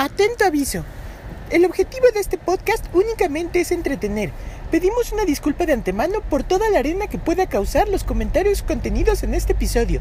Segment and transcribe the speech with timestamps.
[0.00, 0.82] Atento aviso.
[1.50, 4.32] El objetivo de este podcast únicamente es entretener.
[4.70, 9.24] Pedimos una disculpa de antemano por toda la arena que pueda causar los comentarios contenidos
[9.24, 10.00] en este episodio.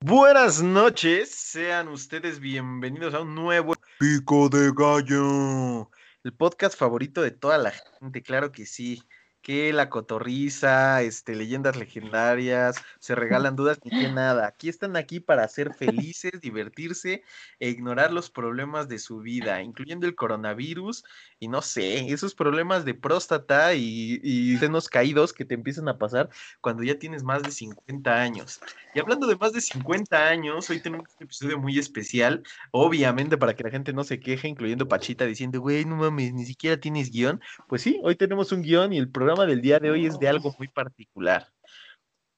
[0.00, 5.90] Buenas noches, sean ustedes bienvenidos a un nuevo Pico de Gallo,
[6.24, 9.02] el podcast favorito de toda la gente, claro que sí
[9.46, 14.48] que la cotorriza, este, leyendas legendarias, se regalan dudas ni que nada.
[14.48, 17.22] Aquí están aquí para ser felices, divertirse
[17.60, 21.04] e ignorar los problemas de su vida, incluyendo el coronavirus
[21.38, 25.96] y no sé, esos problemas de próstata y, y senos caídos que te empiezan a
[25.96, 26.28] pasar
[26.60, 28.58] cuando ya tienes más de 50 años.
[28.96, 32.42] Y hablando de más de 50 años, hoy tenemos un episodio muy especial,
[32.72, 36.46] obviamente para que la gente no se queje, incluyendo Pachita diciendo, güey, no mames, ni
[36.46, 37.40] siquiera tienes guion.
[37.68, 40.28] Pues sí, hoy tenemos un guion y el programa del día de hoy es de
[40.28, 41.52] algo muy particular.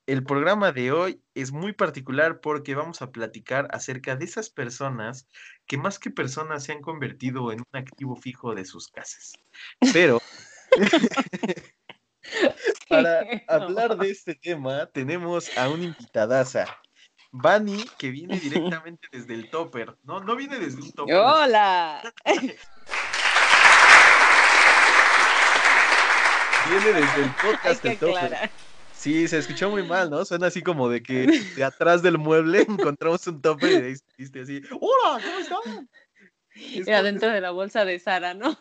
[0.06, 5.28] El programa de hoy es muy particular porque vamos a platicar acerca de esas personas
[5.66, 9.34] que más que personas se han convertido en un activo fijo de sus casas.
[9.92, 10.20] Pero
[12.88, 16.64] para hablar de este tema tenemos a una invitadaza.
[17.30, 19.98] Bani, que viene directamente desde el topper.
[20.02, 21.16] No, no viene desde un topper.
[21.16, 22.14] Hola.
[26.68, 28.50] Viene desde el podcast topper.
[28.92, 30.24] Sí, se escuchó muy mal, ¿no?
[30.24, 34.60] Suena así como de que de atrás del mueble encontramos un topper y dijiste así,
[34.72, 35.22] ¡Hola!
[35.24, 35.88] ¿Cómo están?
[36.86, 38.58] Era dentro de la bolsa de Sara, ¿no?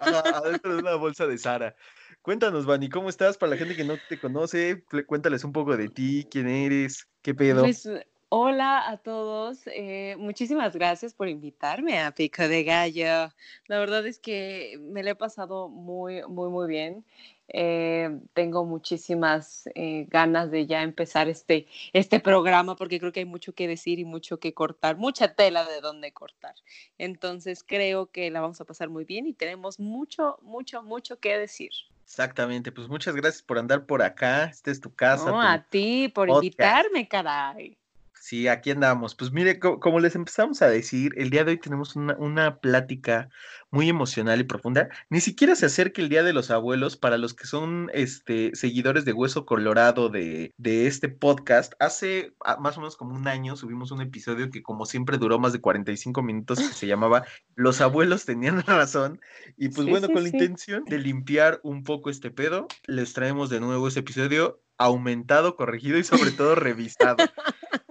[0.00, 1.74] adentro de una bolsa de Sara.
[2.22, 3.36] Cuéntanos, Vani, ¿cómo estás?
[3.36, 7.34] Para la gente que no te conoce, cuéntales un poco de ti, quién eres, qué
[7.34, 7.62] pedo.
[7.62, 7.88] Pues,
[8.32, 13.34] hola a todos, eh, muchísimas gracias por invitarme a Pico de Gallo.
[13.66, 17.04] La verdad es que me lo he pasado muy, muy, muy bien.
[17.48, 23.26] Eh, tengo muchísimas eh, ganas de ya empezar este, este programa porque creo que hay
[23.26, 26.54] mucho que decir y mucho que cortar, mucha tela de dónde cortar.
[26.98, 31.36] Entonces creo que la vamos a pasar muy bien y tenemos mucho, mucho, mucho que
[31.36, 31.72] decir.
[32.04, 34.44] Exactamente, pues muchas gracias por andar por acá.
[34.44, 35.30] Esta es tu casa.
[35.30, 37.79] No, a ti por invitarme, caray.
[38.20, 39.14] Sí, aquí andamos.
[39.14, 43.30] Pues mire, como les empezamos a decir, el día de hoy tenemos una, una, plática
[43.70, 44.90] muy emocional y profunda.
[45.08, 49.06] Ni siquiera se acerca el Día de los Abuelos para los que son este, seguidores
[49.06, 51.72] de Hueso Colorado de, de este podcast.
[51.78, 55.38] Hace ah, más o menos como un año subimos un episodio que como siempre duró
[55.38, 59.18] más de 45 minutos que se llamaba Los abuelos tenían razón.
[59.56, 63.14] Y pues Sí, bueno, sí, con la intención de limpiar un poco este pedo, les
[63.14, 67.16] traemos de nuevo ese episodio aumentado, corregido y sobre todo revisado.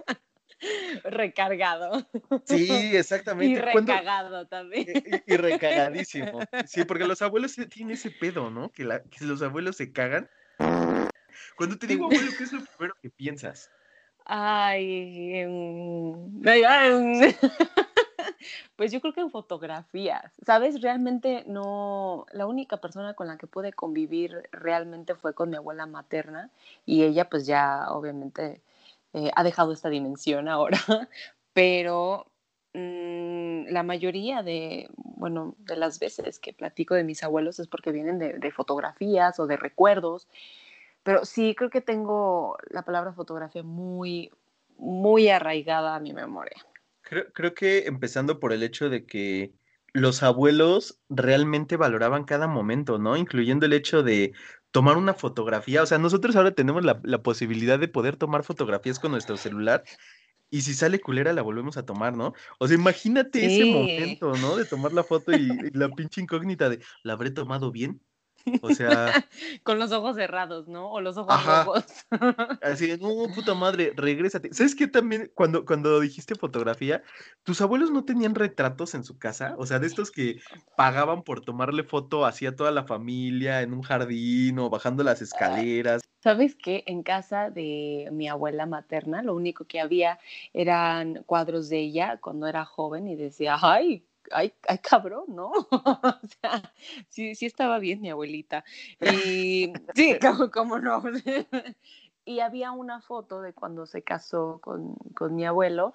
[1.04, 2.06] Recargado.
[2.44, 3.60] Sí, Y exactamente.
[3.72, 4.86] ¿Cuándo- recagado también.
[4.88, 6.40] Y, y- y recagadísimo.
[6.66, 8.70] Sí, porque los abuelos tienen ese pedo, ¿no?
[8.70, 10.28] Que, la- que los abuelos se cagan.
[11.56, 13.70] Cuando te digo abuelo, ¿qué es lo primero que piensas?
[14.24, 16.42] Ay, mm.
[18.76, 20.80] pues yo creo que en fotografías, ¿sabes?
[20.80, 25.86] Realmente no, la única persona con la que pude convivir realmente fue con mi abuela
[25.86, 26.50] materna
[26.86, 28.60] y ella pues ya obviamente
[29.12, 30.78] eh, ha dejado esta dimensión ahora,
[31.52, 32.26] pero
[32.74, 37.92] mm, la mayoría de, bueno, de las veces que platico de mis abuelos es porque
[37.92, 40.28] vienen de, de fotografías o de recuerdos,
[41.02, 44.30] pero sí creo que tengo la palabra fotografía muy,
[44.76, 46.56] muy arraigada a mi memoria.
[47.02, 49.52] Creo, creo que empezando por el hecho de que
[49.92, 53.16] los abuelos realmente valoraban cada momento, ¿no?
[53.16, 54.32] Incluyendo el hecho de
[54.70, 55.82] tomar una fotografía.
[55.82, 59.84] O sea, nosotros ahora tenemos la, la posibilidad de poder tomar fotografías con nuestro celular
[60.50, 62.34] y si sale culera la volvemos a tomar, ¿no?
[62.58, 64.56] O sea, imagínate ese momento, ¿no?
[64.56, 68.02] De tomar la foto y, y la pinche incógnita de, ¿la habré tomado bien?
[68.62, 69.12] O sea,
[69.62, 70.90] Con los ojos cerrados, ¿no?
[70.90, 71.64] O los ojos Ajá.
[71.64, 71.84] rojos.
[72.62, 74.52] así de, no, puta madre, regrésate.
[74.52, 77.02] ¿Sabes qué también, cuando, cuando dijiste fotografía,
[77.42, 79.54] tus abuelos no tenían retratos en su casa?
[79.58, 80.40] O sea, de estos que
[80.76, 85.22] pagaban por tomarle foto así a toda la familia en un jardín o bajando las
[85.22, 86.02] escaleras.
[86.22, 86.84] ¿Sabes qué?
[86.86, 90.18] En casa de mi abuela materna, lo único que había
[90.52, 95.50] eran cuadros de ella cuando era joven y decía, ay, ay, ay cabrón, ¿no?
[95.70, 96.72] o sea,
[97.08, 98.64] sí, sí estaba bien mi abuelita.
[99.00, 101.02] Y sí, como, como no.
[102.24, 105.94] y había una foto de cuando se casó con, con mi abuelo,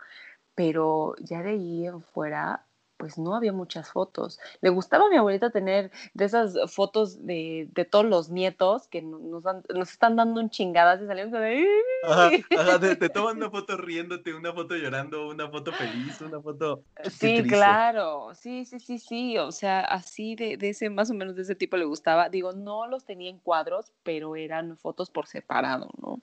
[0.56, 2.66] pero ya de ahí en fuera
[2.97, 4.39] pues no había muchas fotos.
[4.62, 9.01] Le gustaba a mi abuelita tener de esas fotos de, de todos los nietos que
[9.01, 11.65] no- nos, están dando un chingadas y salimos de...
[12.07, 16.42] Ajá, ajá, te, te toman una foto riéndote, una foto llorando, una foto feliz, una
[16.42, 16.81] foto...
[17.03, 17.09] Qué
[17.44, 21.36] Sí, claro, sí, sí, sí, sí, o sea, así de, de ese, más o menos
[21.36, 22.30] de ese tipo le gustaba.
[22.30, 26.19] Digo, no los tenía en cuadros, pero eran fotos por separado, ¿no?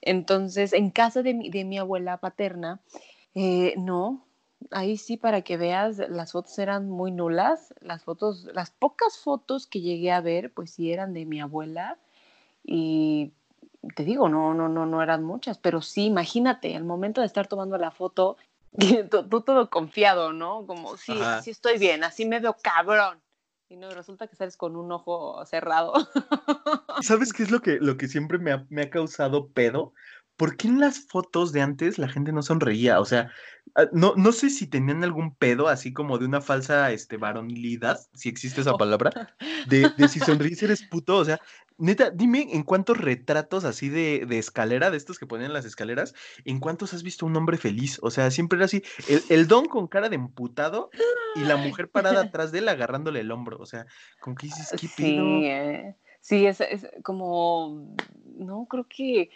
[0.00, 2.80] Entonces, en casa de mi, de mi abuela paterna,
[3.34, 4.23] eh, no,
[4.70, 7.74] ahí sí, para que veas, las fotos eran muy nulas.
[7.80, 11.98] Las fotos, las pocas fotos que llegué a ver, pues sí eran de mi abuela.
[12.64, 13.32] Y
[13.94, 17.46] te digo, no, no, no, no eran muchas, pero sí, imagínate, el momento de estar
[17.46, 18.36] tomando la foto,
[19.10, 20.66] tú, todo confiado, ¿no?
[20.66, 21.12] Como, sí,
[21.42, 23.20] sí estoy bien, así me veo cabrón.
[23.68, 25.94] Y no, resulta que sales con un ojo cerrado.
[27.02, 29.94] ¿Sabes qué es lo que, lo que siempre me ha, me ha causado pedo?
[30.36, 33.00] ¿por qué en las fotos de antes la gente no sonreía?
[33.00, 33.30] O sea,
[33.92, 38.28] no, no sé si tenían algún pedo así como de una falsa este, varonilidad, si
[38.28, 39.34] existe esa palabra,
[39.68, 41.16] de, de si sonríes eres puto.
[41.16, 41.40] O sea,
[41.78, 46.14] neta, dime en cuántos retratos así de, de, escalera, de estos que ponían las escaleras,
[46.44, 47.98] en cuántos has visto un hombre feliz.
[48.02, 50.90] O sea, siempre era así, el, el don con cara de emputado
[51.34, 53.58] y la mujer parada atrás de él agarrándole el hombro.
[53.58, 53.86] O sea,
[54.20, 55.96] ¿con qué dices, qué Sí, eh.
[56.24, 57.84] Sí, es, es, como,
[58.38, 59.28] no, creo que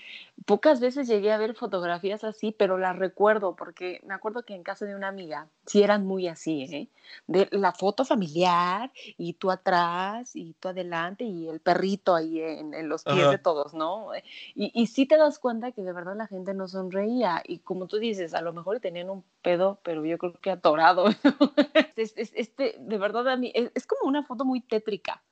[0.47, 4.63] pocas veces llegué a ver fotografías así, pero las recuerdo porque me acuerdo que en
[4.63, 6.89] casa de una amiga sí eran muy así, ¿eh?
[7.27, 12.73] De la foto familiar y tú atrás y tú adelante y el perrito ahí en,
[12.73, 14.13] en los pies de todos, ¿no?
[14.55, 17.87] Y, y sí te das cuenta que de verdad la gente no sonreía y como
[17.87, 21.05] tú dices, a lo mejor tenían un pedo, pero yo creo que atorado.
[21.97, 25.23] este, de verdad a mí, es, es como una foto muy tétrica.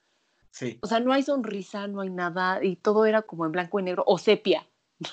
[0.81, 3.83] O sea, no hay sonrisa, no hay nada, y todo era como en blanco y
[3.83, 4.67] negro, o sepia.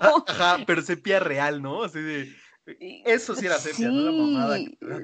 [0.00, 1.82] Ah, ajá, pero sepia real, ¿no?
[1.82, 2.32] Así de.
[2.66, 4.58] Eso sí era sepia, no la mamada.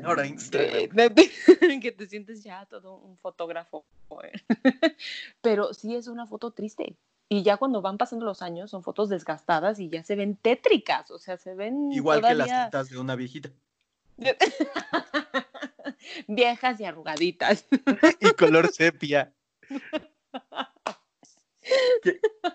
[0.04, 1.14] Ahora Instagram.
[1.82, 3.84] que te sientes ya todo un fotógrafo.
[5.42, 6.96] Pero sí es una foto triste.
[7.28, 11.10] Y ya cuando van pasando los años, son fotos desgastadas y ya se ven tétricas.
[11.10, 11.92] O sea, se ven.
[11.92, 13.50] Igual que las citas de una viejita.
[16.28, 17.66] Viejas y arrugaditas.
[18.20, 19.32] y color sepia.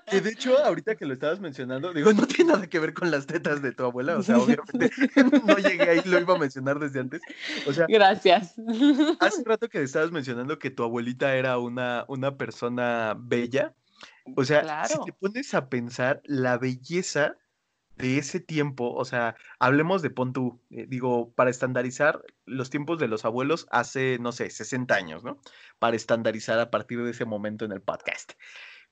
[0.10, 3.12] Que, de hecho, ahorita que lo estabas mencionando, digo, no tiene nada que ver con
[3.12, 4.90] las tetas de tu abuela, o sea, obviamente
[5.46, 7.22] no llegué ahí, lo iba a mencionar desde antes.
[7.68, 8.56] O sea, gracias.
[9.20, 13.74] Hace rato que estabas mencionando que tu abuelita era una, una persona bella.
[14.36, 17.38] O sea, si te pones a pensar la belleza
[17.98, 23.08] de ese tiempo, o sea, hablemos de Pontu, eh, digo, para estandarizar los tiempos de
[23.08, 25.40] los abuelos hace, no sé, 60 años, ¿no?
[25.80, 28.34] Para estandarizar a partir de ese momento en el podcast.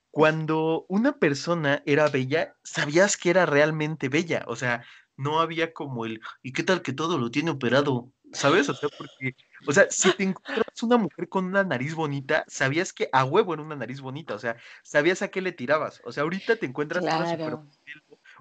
[0.09, 4.85] Cuando una persona era bella, sabías que era realmente bella, o sea,
[5.17, 8.09] no había como el, ¿y qué tal que todo lo tiene operado?
[8.31, 8.67] ¿Sabes?
[8.67, 9.35] O sea, porque,
[9.67, 13.53] o sea, si te encontrabas una mujer con una nariz bonita, sabías que a huevo
[13.53, 16.01] era una nariz bonita, o sea, sabías a qué le tirabas.
[16.03, 17.67] O sea, ahorita te encuentras claro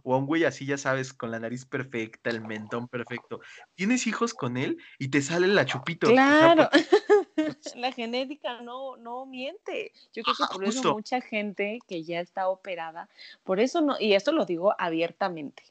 [0.03, 3.41] o a un güey así, ya sabes, con la nariz perfecta, el mentón perfecto.
[3.75, 6.09] Tienes hijos con él y te sale la chupito.
[6.09, 6.69] Claro.
[7.77, 9.93] la genética no, no miente.
[10.13, 13.09] Yo creo que por eso mucha gente que ya está operada,
[13.45, 15.65] por eso no, y esto lo digo abiertamente,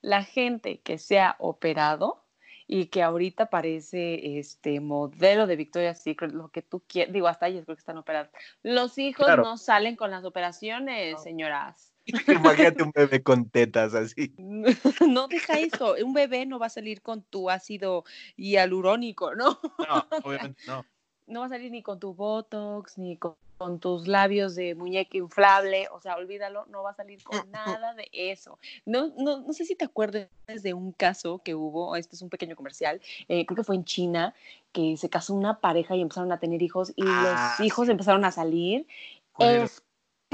[0.00, 2.24] la gente que se ha operado
[2.66, 7.48] y que ahorita parece este modelo de Victoria's Secret, lo que tú quieras, digo, hasta
[7.48, 8.30] ellos creo que están operados.
[8.62, 11.93] Los hijos no salen con las operaciones, señoras.
[12.28, 14.34] Imagínate un bebé con tetas así.
[15.08, 15.94] No deja eso.
[16.04, 18.04] Un bebé no va a salir con tu ácido
[18.36, 19.58] hialurónico, ¿no?
[19.78, 20.84] No, obviamente no.
[21.26, 23.34] No va a salir ni con tu botox, ni con,
[23.80, 25.88] tus labios de muñeca inflable.
[25.90, 28.58] O sea, olvídalo, no va a salir con nada de eso.
[28.84, 32.28] No, no, no sé si te acuerdas de un caso que hubo, este es un
[32.28, 34.34] pequeño comercial, eh, creo que fue en China,
[34.72, 37.92] que se casó una pareja y empezaron a tener hijos y Ah, los hijos sí.
[37.92, 38.86] empezaron a salir
[39.34, 39.82] Culeros.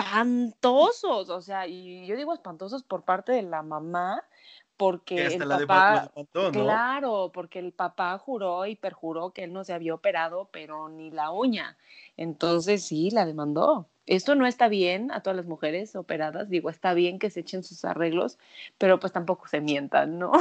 [0.01, 4.29] Espantosos, o sea, y yo digo espantosos por parte de la mamá, Que
[4.77, 6.51] porque el papá, demandó, ¿no?
[6.53, 11.11] claro, porque el papá juró y perjuró que él no se había operado, pero ni
[11.11, 11.77] la uña.
[12.17, 13.89] Entonces sí, la demandó.
[14.07, 17.63] Esto no está bien a todas las mujeres operadas, digo, está bien que se echen
[17.63, 18.39] sus arreglos,
[18.77, 20.33] pero pues tampoco se mientan, ¿no?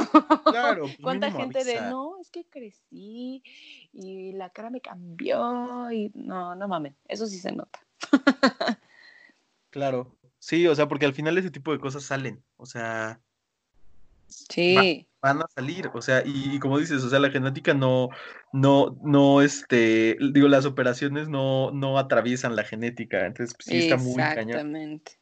[0.44, 3.44] Claro, pues ¿Cuánta gente de, no, es que crecí
[3.92, 7.78] y la cara me cambió y no, no mames, eso sí se nota.
[9.70, 10.16] Claro.
[10.38, 12.42] Sí, o sea, porque al final ese tipo de cosas salen.
[12.56, 13.20] O sea,
[14.30, 15.06] Sí.
[15.20, 15.90] van a salir.
[15.92, 18.08] O sea, y, y como dices, o sea, la genética no,
[18.52, 23.26] no, no, este, digo, las operaciones no, no atraviesan la genética.
[23.26, 24.50] Entonces, pues, sí está muy cañón.
[24.50, 25.18] Exactamente.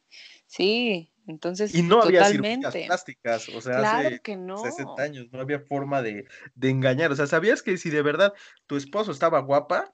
[0.47, 4.57] Sí, entonces Y no había cirugías plásticas, o sea, Claro hace que no.
[4.57, 6.25] 60 años no había forma de,
[6.55, 7.11] de engañar.
[7.11, 8.33] O sea, ¿sabías que si de verdad
[8.65, 9.93] tu esposo estaba guapa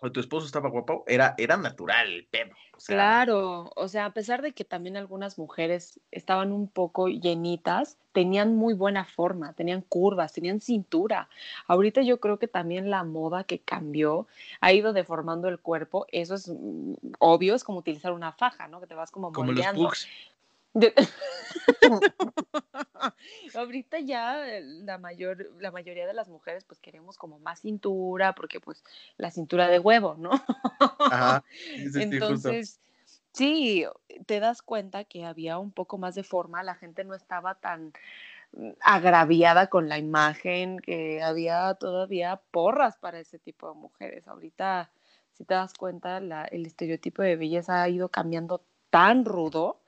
[0.00, 2.50] o tu esposo estaba guapo, era, era natural el pedo?
[2.76, 7.08] O sea, Claro, o sea, a pesar de que también algunas mujeres estaban un poco
[7.08, 11.28] llenitas, tenían muy buena forma, tenían curvas, tenían cintura.
[11.66, 14.26] Ahorita yo creo que también la moda que cambió
[14.60, 16.06] ha ido deformando el cuerpo.
[16.10, 18.80] Eso es mm, obvio, es como utilizar una faja, ¿no?
[18.80, 19.90] Que te vas como como los moldeando.
[23.54, 28.60] Ahorita ya la mayor, la mayoría de las mujeres pues queremos como más cintura, porque
[28.60, 28.82] pues
[29.16, 30.30] la cintura de huevo, ¿no?
[30.98, 31.44] Ajá.
[31.94, 32.80] Entonces,
[33.32, 33.86] sí,
[34.26, 37.92] te das cuenta que había un poco más de forma, la gente no estaba tan
[38.52, 44.28] mm, agraviada con la imagen, que había todavía porras para ese tipo de mujeres.
[44.28, 44.92] Ahorita,
[45.32, 49.79] si te das cuenta, el estereotipo de belleza ha ido cambiando tan rudo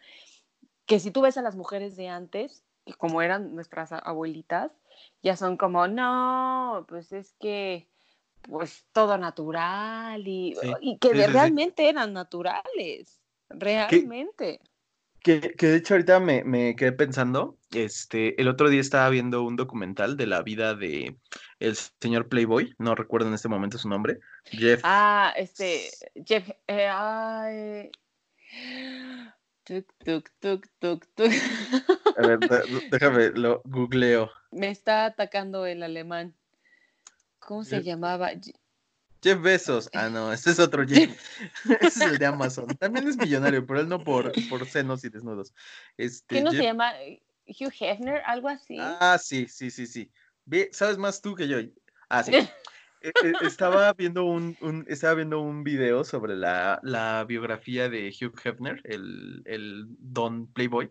[0.92, 2.66] que si tú ves a las mujeres de antes,
[2.98, 4.70] como eran nuestras abuelitas,
[5.22, 7.88] ya son como, no, pues es que,
[8.42, 10.54] pues todo natural y,
[11.00, 14.60] que realmente eran naturales, realmente.
[15.20, 19.44] Que, que, de hecho ahorita me, me, quedé pensando, este, el otro día estaba viendo
[19.44, 21.16] un documental de la vida de
[21.58, 24.82] el señor Playboy, no recuerdo en este momento su nombre, Jeff.
[24.84, 25.88] Ah, este,
[26.26, 27.90] Jeff, eh, ay,
[29.64, 31.32] Tuk, tuk, tuk, tuk, tuk.
[32.16, 32.38] A ver,
[32.90, 34.30] déjame, lo googleo.
[34.50, 36.34] Me está atacando el alemán.
[37.38, 38.30] ¿Cómo se llamaba?
[39.22, 39.88] Jeff Bezos.
[39.94, 41.16] Ah, no, este es otro Jeff.
[41.80, 42.76] Ese es el de Amazon.
[42.76, 45.54] También es millonario, pero él no por, por senos y desnudos.
[45.96, 46.92] Este, ¿Qué no se llama?
[47.46, 48.78] Hugh Hefner, algo así.
[48.80, 50.10] Ah, sí, sí, sí, sí.
[50.72, 51.58] ¿Sabes más tú que yo?
[52.08, 52.32] Ah, sí.
[53.02, 54.56] E, e, estaba viendo un,
[54.86, 60.90] estaba viendo un video sobre la, biografía de Hugh Hefner, el, el Don Playboy,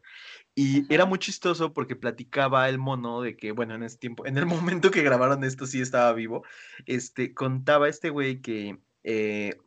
[0.53, 4.37] y era muy chistoso porque platicaba el mono de que, bueno, en ese tiempo, en
[4.37, 4.45] el
[4.81, 6.43] momento que grabaron esto sí estaba vivo,
[6.85, 9.57] este, contaba este güey que, eh,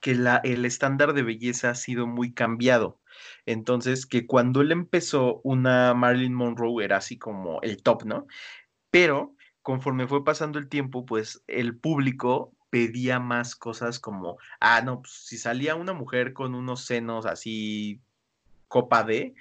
[0.00, 2.98] que la, el estándar de belleza ha sido muy cambiado.
[3.44, 8.26] Entonces, que cuando él empezó, una Marilyn Monroe era así como el top, ¿no?
[8.90, 9.35] Pero
[9.66, 15.12] conforme fue pasando el tiempo, pues el público pedía más cosas como, ah, no, pues,
[15.12, 18.00] si salía una mujer con unos senos así
[18.68, 19.34] copa D,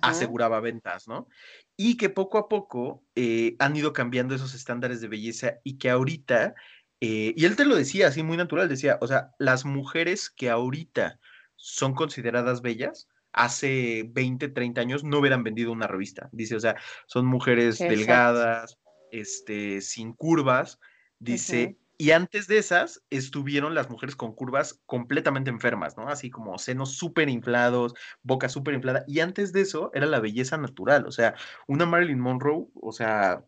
[0.00, 1.28] aseguraba ventas, ¿no?
[1.76, 5.90] Y que poco a poco eh, han ido cambiando esos estándares de belleza y que
[5.90, 6.54] ahorita,
[7.02, 10.48] eh, y él te lo decía así muy natural, decía, o sea, las mujeres que
[10.48, 11.20] ahorita
[11.56, 16.30] son consideradas bellas, hace 20, 30 años no hubieran vendido una revista.
[16.32, 16.76] Dice, o sea,
[17.06, 18.78] son mujeres delgadas,
[19.12, 20.78] este, sin curvas,
[21.18, 26.08] dice, y antes de esas estuvieron las mujeres con curvas completamente enfermas, ¿no?
[26.08, 30.56] Así como senos súper inflados, boca súper inflada, y antes de eso era la belleza
[30.56, 31.34] natural, o sea,
[31.66, 33.44] una Marilyn Monroe, o sea,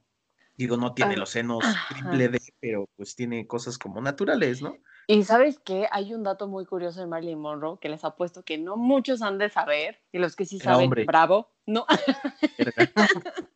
[0.57, 4.77] digo, no tiene los senos triple D, pero pues tiene cosas como naturales, ¿no?
[5.07, 8.59] Y sabes que hay un dato muy curioso de Marilyn Monroe que les apuesto que
[8.59, 11.87] no muchos han de saber, y los que sí saben, bravo, no.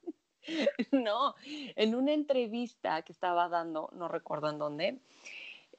[0.93, 4.99] no, en una entrevista que estaba dando, no recuerdo en dónde,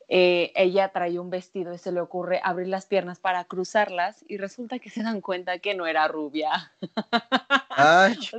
[0.09, 4.37] eh, ella trae un vestido y se le ocurre abrir las piernas para cruzarlas y
[4.37, 6.71] resulta que se dan cuenta que no era rubia.
[7.69, 8.17] Ay,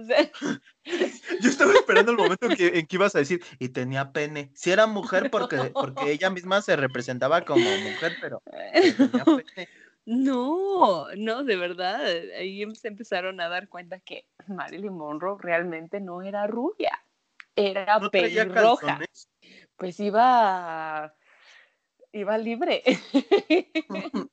[1.43, 4.51] yo estaba esperando el momento en que, ibas a decir, y tenía pene.
[4.55, 8.43] Si era mujer porque, porque ella misma se representaba como mujer, pero
[8.73, 9.69] tenía pene.
[10.09, 12.01] No, no, de verdad.
[12.39, 16.99] Ahí se empezaron a dar cuenta que Marilyn Monroe realmente no era rubia,
[17.55, 19.01] era pelirroja.
[19.77, 21.15] Pues iba,
[22.13, 22.83] iba libre.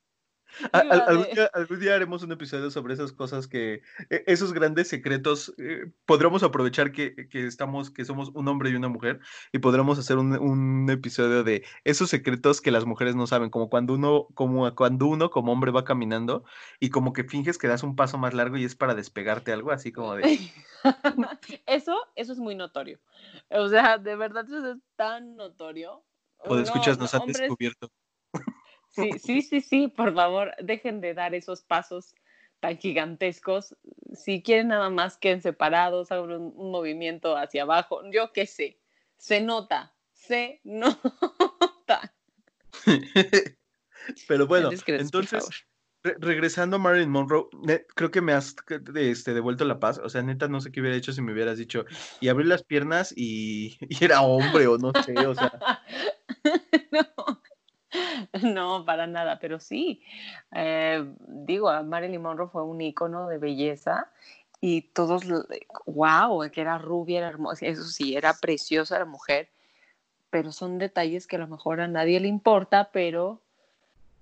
[0.71, 6.43] algún, día, haremos un episodio sobre esas cosas que, e, esos grandes secretos, eh, podremos
[6.43, 9.19] aprovechar que, estamos, que somos un hombre y una mujer
[9.51, 13.93] y podremos hacer un, episodio de esos secretos que las mujeres no saben, como cuando
[13.93, 16.43] uno, como cuando uno como hombre va caminando
[16.79, 19.71] y como que finges que das un paso más largo y es para despegarte algo
[19.71, 20.23] así como de...
[21.65, 22.99] eso, eso es muy notorio.
[23.49, 26.03] O sea, de verdad eso es tan notorio.
[26.39, 27.89] O escuchas, nos han descubierto.
[28.95, 32.15] Sí, sí, sí, sí, por favor, dejen de dar esos pasos
[32.61, 33.75] tan gigantescos.
[34.13, 38.79] Si quieren nada más queden separados, hagan un, movimiento hacia abajo, yo qué sé,
[39.17, 42.13] se nota, se nota.
[44.27, 45.65] Pero bueno, entonces,
[46.03, 47.47] regresando a Marilyn Monroe,
[47.95, 48.55] creo que me has
[48.95, 49.99] este, devuelto la paz.
[50.03, 51.85] O sea, neta, no sé qué hubiera hecho si me hubieras dicho,
[52.21, 55.51] y abrí las piernas y, y era hombre o no sé, o sea.
[56.91, 57.34] no.
[58.43, 60.01] No, para nada, pero sí,
[60.51, 64.09] eh, digo, Marilyn Monroe fue un icono de belleza
[64.61, 65.23] y todos,
[65.85, 69.49] wow, que era rubia, era hermosa, eso sí, era preciosa la mujer,
[70.29, 73.41] pero son detalles que a lo mejor a nadie le importa, pero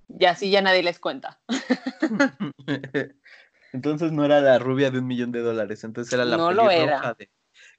[0.08, 1.40] ya sí, ya nadie les cuenta.
[3.74, 6.70] Entonces no era la rubia de un millón de dólares, entonces era la no lo
[6.70, 7.18] era.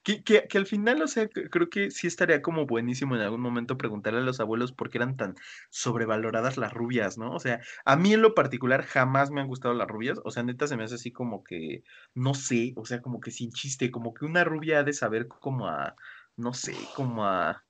[0.04, 3.40] Que, que, que, al final, o sea, creo que sí estaría como buenísimo en algún
[3.40, 5.34] momento preguntarle a los abuelos por qué eran tan
[5.70, 7.32] sobrevaloradas las rubias, ¿no?
[7.32, 10.42] O sea, a mí en lo particular jamás me han gustado las rubias, o sea,
[10.42, 11.82] neta se me hace así como que,
[12.14, 15.26] no sé, o sea, como que sin chiste, como que una rubia ha de saber
[15.26, 15.96] como a,
[16.37, 17.64] no sé, como a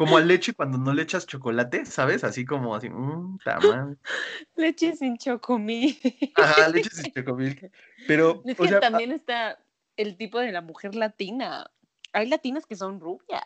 [0.00, 2.24] como a leche cuando no le echas chocolate, ¿sabes?
[2.24, 3.98] Así como así, mmm, tamal.
[4.56, 5.98] Leche sin chocomil.
[6.36, 7.70] Ajá, leche sin chocomil.
[8.08, 8.42] Pero.
[8.46, 9.58] Es que también está
[10.00, 11.70] el tipo de la mujer latina.
[12.12, 13.44] Hay latinas que son rubias.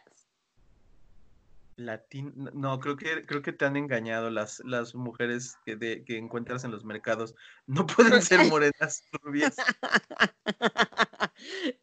[1.76, 6.16] Latin, no, creo que creo que te han engañado las, las mujeres que, de, que
[6.16, 7.34] encuentras en los mercados.
[7.66, 9.56] No pueden ser morenas rubias.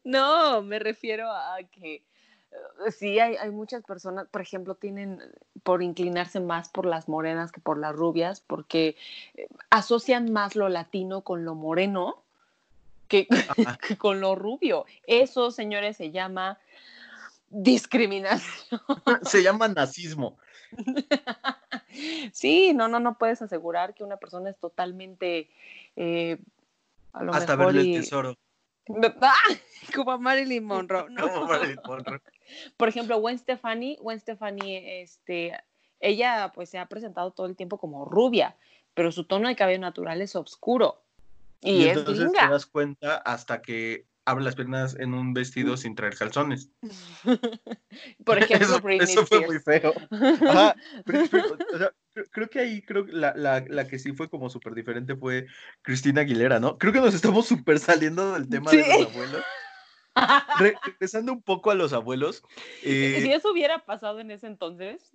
[0.02, 2.02] No, me refiero a que
[2.90, 5.20] sí hay, hay, muchas personas, por ejemplo, tienen
[5.62, 8.96] por inclinarse más por las morenas que por las rubias, porque
[9.34, 12.24] eh, asocian más lo latino con lo moreno
[13.12, 13.28] que,
[13.86, 14.86] que con lo rubio.
[15.06, 16.58] Eso, señores, se llama
[17.50, 18.80] discriminación.
[19.22, 20.38] Se llama nazismo.
[22.32, 25.50] Sí, no, no, no puedes asegurar que una persona es totalmente
[25.94, 26.38] eh,
[27.12, 28.38] a lo hasta verle el tesoro.
[29.94, 31.10] Como Marilyn Monroe.
[31.10, 31.28] No.
[31.28, 32.22] Como Marilyn Monroe.
[32.78, 35.52] Por ejemplo, Gwen Stefani, Gwen Stefani, este,
[36.00, 38.56] ella pues se ha presentado todo el tiempo como rubia,
[38.94, 41.02] pero su tono de cabello natural es oscuro.
[41.62, 45.94] Y, es entonces te das cuenta hasta que abre las piernas en un vestido sin
[45.94, 46.70] traer calzones.
[48.24, 49.92] Por ejemplo, eso, eso fue muy feo.
[50.48, 50.76] Ajá,
[51.74, 51.92] o sea,
[52.30, 55.46] creo que ahí creo la, la, la que sí fue como súper diferente fue
[55.82, 56.78] Cristina Aguilera, ¿no?
[56.78, 59.44] Creo que nos estamos súper saliendo del tema de los abuelos.
[60.58, 62.42] regresando un poco a los abuelos.
[62.82, 65.12] Eh, si eso hubiera pasado en ese entonces,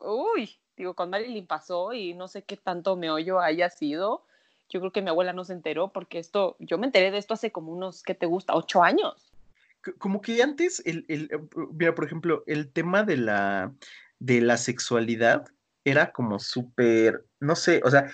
[0.00, 4.26] uy, digo, con Marilyn pasó y no sé qué tanto me meollo haya sido.
[4.72, 7.34] Yo creo que mi abuela no se enteró porque esto, yo me enteré de esto
[7.34, 8.54] hace como unos, ¿qué te gusta?
[8.54, 9.30] Ocho años.
[9.98, 11.38] Como que antes, el, el, eh,
[11.72, 13.74] mira, por ejemplo, el tema de la,
[14.18, 15.44] de la sexualidad
[15.84, 18.10] era como súper, no sé, o sea,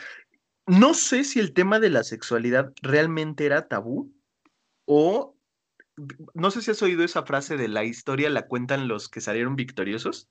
[0.66, 4.12] no sé si el tema de la sexualidad realmente era tabú
[4.84, 5.36] o
[6.34, 9.56] no sé si has oído esa frase de la historia la cuentan los que salieron
[9.56, 10.28] victoriosos.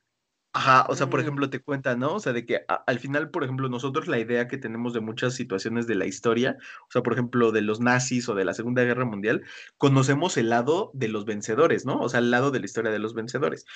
[0.58, 2.16] Ajá, o sea, por ejemplo, te cuentan, ¿no?
[2.16, 5.36] O sea, de que al final, por ejemplo, nosotros la idea que tenemos de muchas
[5.36, 8.84] situaciones de la historia, o sea, por ejemplo, de los nazis o de la Segunda
[8.84, 9.44] Guerra Mundial,
[9.78, 12.00] conocemos el lado de los vencedores, ¿no?
[12.00, 13.68] O sea, el lado de la historia de los vencedores.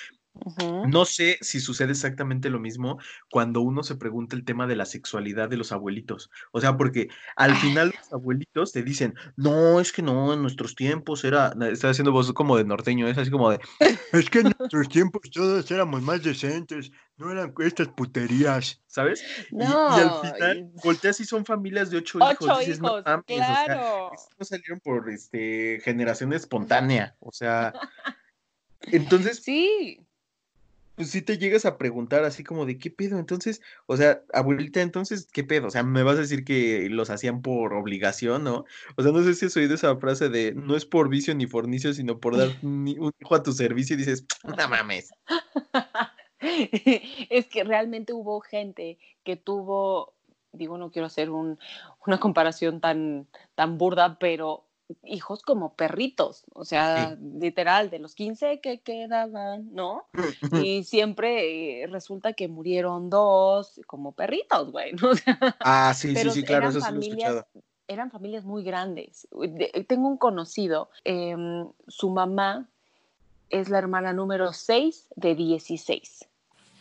[0.88, 2.98] No sé si sucede exactamente lo mismo
[3.30, 6.30] cuando uno se pregunta el tema de la sexualidad de los abuelitos.
[6.50, 7.06] O sea, porque
[7.36, 11.90] al final los abuelitos te dicen, no, es que no, en nuestros tiempos era, está
[11.90, 13.60] haciendo voz como de norteño, es así como de,
[14.12, 16.71] es que en nuestros tiempos todos éramos más decentes
[17.16, 19.24] no eran estas puterías, ¿sabes?
[19.50, 22.58] No, y, al final volteas y son familias de ocho, hijos.
[22.60, 24.10] Dices, hijos, no, claro.
[24.38, 27.72] no salieron por este, generación espontánea, o sea,
[28.82, 29.42] entonces...
[29.42, 30.06] Sí.
[30.94, 34.82] Pues sí te llegas a preguntar así como de qué pedo, entonces, o sea, abuelita,
[34.82, 35.68] entonces, ¿qué pedo?
[35.68, 38.66] O sea, me vas a decir que los hacían por obligación, ¿no?
[38.96, 41.46] O sea, no sé si has oído esa frase de no es por vicio ni
[41.46, 45.10] fornicio, sino por dar un hijo a tu servicio y dices, no mames.
[47.30, 50.14] es que realmente hubo gente que tuvo,
[50.52, 51.58] digo, no quiero hacer un,
[52.06, 54.64] una comparación tan, tan burda, pero
[55.04, 60.04] hijos como perritos, o sea, literal, de los 15 que quedaban, ¿no?
[60.66, 65.10] Y siempre eh, resulta que murieron dos como perritos, güey, ¿no?
[65.60, 67.46] ah, sí, sí, sí, claro, eso sí lo he escuchado.
[67.88, 69.28] Eran familias muy grandes.
[69.86, 72.68] tengo un conocido, em, su mamá
[73.50, 76.28] es la hermana número 6 de 16.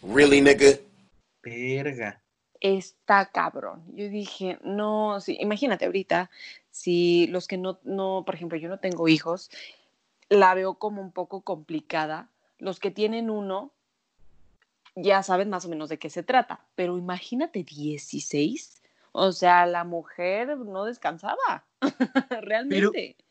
[0.03, 0.79] Really, nigga.
[1.43, 2.21] Verga.
[2.59, 3.83] Está cabrón.
[3.95, 6.29] Yo dije, no, sí, imagínate ahorita,
[6.69, 9.49] si los que no, no, por ejemplo, yo no tengo hijos,
[10.29, 12.29] la veo como un poco complicada.
[12.59, 13.71] Los que tienen uno,
[14.95, 18.81] ya saben más o menos de qué se trata, pero imagínate 16.
[19.13, 21.65] O sea, la mujer no descansaba,
[22.41, 23.15] realmente.
[23.17, 23.30] Pero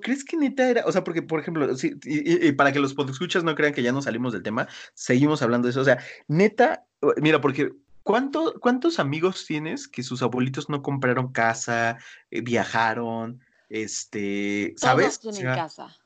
[0.00, 0.84] ¿crees que neta era?
[0.86, 1.68] O sea, porque, por ejemplo,
[2.04, 5.66] y, para que los escuchas no crean que ya no salimos del tema, seguimos hablando
[5.66, 5.80] de eso.
[5.80, 6.86] O sea, neta,
[7.20, 11.98] mira, porque ¿cuánto, ¿cuántos amigos tienes que sus abuelitos no compraron casa,
[12.30, 15.20] eh, viajaron, este, ¿sabes?
[15.20, 15.96] Todos tienen casa.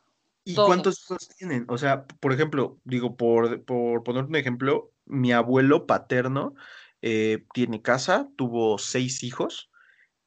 [0.45, 1.65] ¿Y cuántos hijos tienen?
[1.69, 6.55] O sea, por ejemplo, digo, por, por poner un ejemplo, mi abuelo paterno
[7.01, 9.71] eh, tiene casa, tuvo seis hijos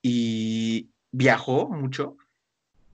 [0.01, 2.17] y viajó mucho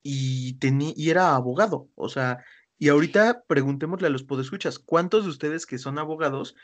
[0.03, 1.89] y, y era abogado.
[1.95, 2.43] O sea,
[2.77, 6.55] y ahorita preguntémosle a los podescuchas, ¿cuántos de ustedes que son abogados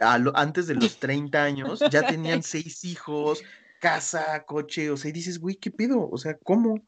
[0.00, 3.42] antes de los 30 años ya tenían seis hijos,
[3.80, 4.90] casa, coche?
[4.90, 6.08] O sea, y dices, güey, ¿qué pido?
[6.08, 6.80] O sea, ¿cómo?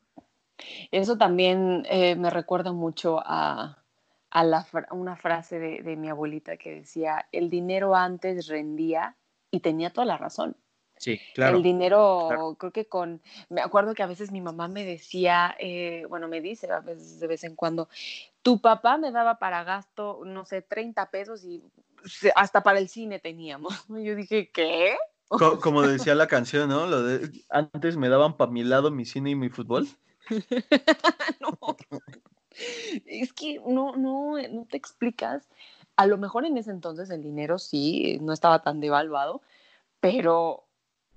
[0.90, 3.82] Eso también eh, me recuerda mucho a,
[4.30, 9.16] a la, una frase de, de mi abuelita que decía, el dinero antes rendía
[9.50, 10.56] y tenía toda la razón.
[10.98, 11.58] Sí, claro.
[11.58, 16.06] El dinero, creo que con, me acuerdo que a veces mi mamá me decía, eh,
[16.08, 17.88] bueno, me dice a veces de vez en cuando,
[18.42, 21.62] tu papá me daba para gasto, no sé, 30 pesos y
[22.34, 23.74] hasta para el cine teníamos.
[23.88, 24.96] Yo dije, ¿qué?
[25.62, 26.86] como decía la canción, ¿no?
[26.86, 29.86] Lo de, antes me daban para mi lado mi cine y mi fútbol.
[31.40, 31.76] no.
[33.04, 35.48] Es que no, no, no te explicas.
[35.96, 39.42] A lo mejor en ese entonces el dinero sí no estaba tan devaluado,
[40.00, 40.65] pero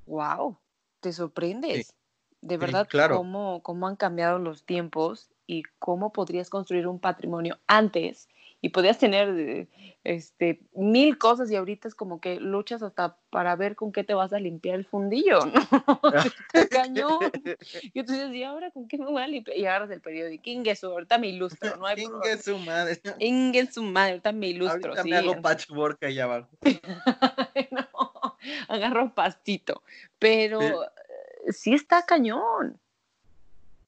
[0.09, 0.57] wow,
[0.99, 1.93] te sorprendes.
[2.41, 8.29] De verdad, cómo, cómo han cambiado los tiempos y cómo podrías construir un patrimonio antes
[8.61, 9.67] y podías tener eh,
[10.03, 14.13] este, mil cosas y ahorita es como que luchas hasta para ver con qué te
[14.13, 16.01] vas a limpiar el fundillo, ¿no?
[16.69, 17.19] Cañón.
[17.93, 19.57] Y tú dices, ¿y ahora con qué me voy a limpiar?
[19.57, 23.01] Y agarras el periódico, Inge su, ahorita me ilustro, no hay Inge su madre.
[23.19, 24.93] Inge su madre, ahorita me ilustro.
[24.93, 26.49] Ahorita me hago patchwork ahí abajo.
[27.71, 27.87] no,
[28.67, 29.83] agarro pastito,
[30.17, 30.59] pero
[31.49, 32.79] sí está cañón.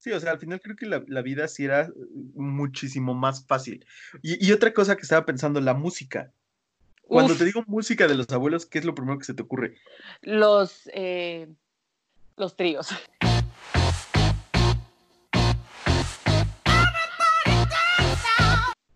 [0.02, 1.88] Sí, o sea, al final creo que la, vida sí era
[2.34, 3.86] muchísimo más fácil.
[4.24, 6.32] Y, otra cosa que estaba pensando, la música.
[7.04, 9.76] Cuando te digo música de los abuelos, ¿qué es lo primero que se te ocurre?
[10.22, 11.50] Los, eh,
[12.36, 12.90] los tríos.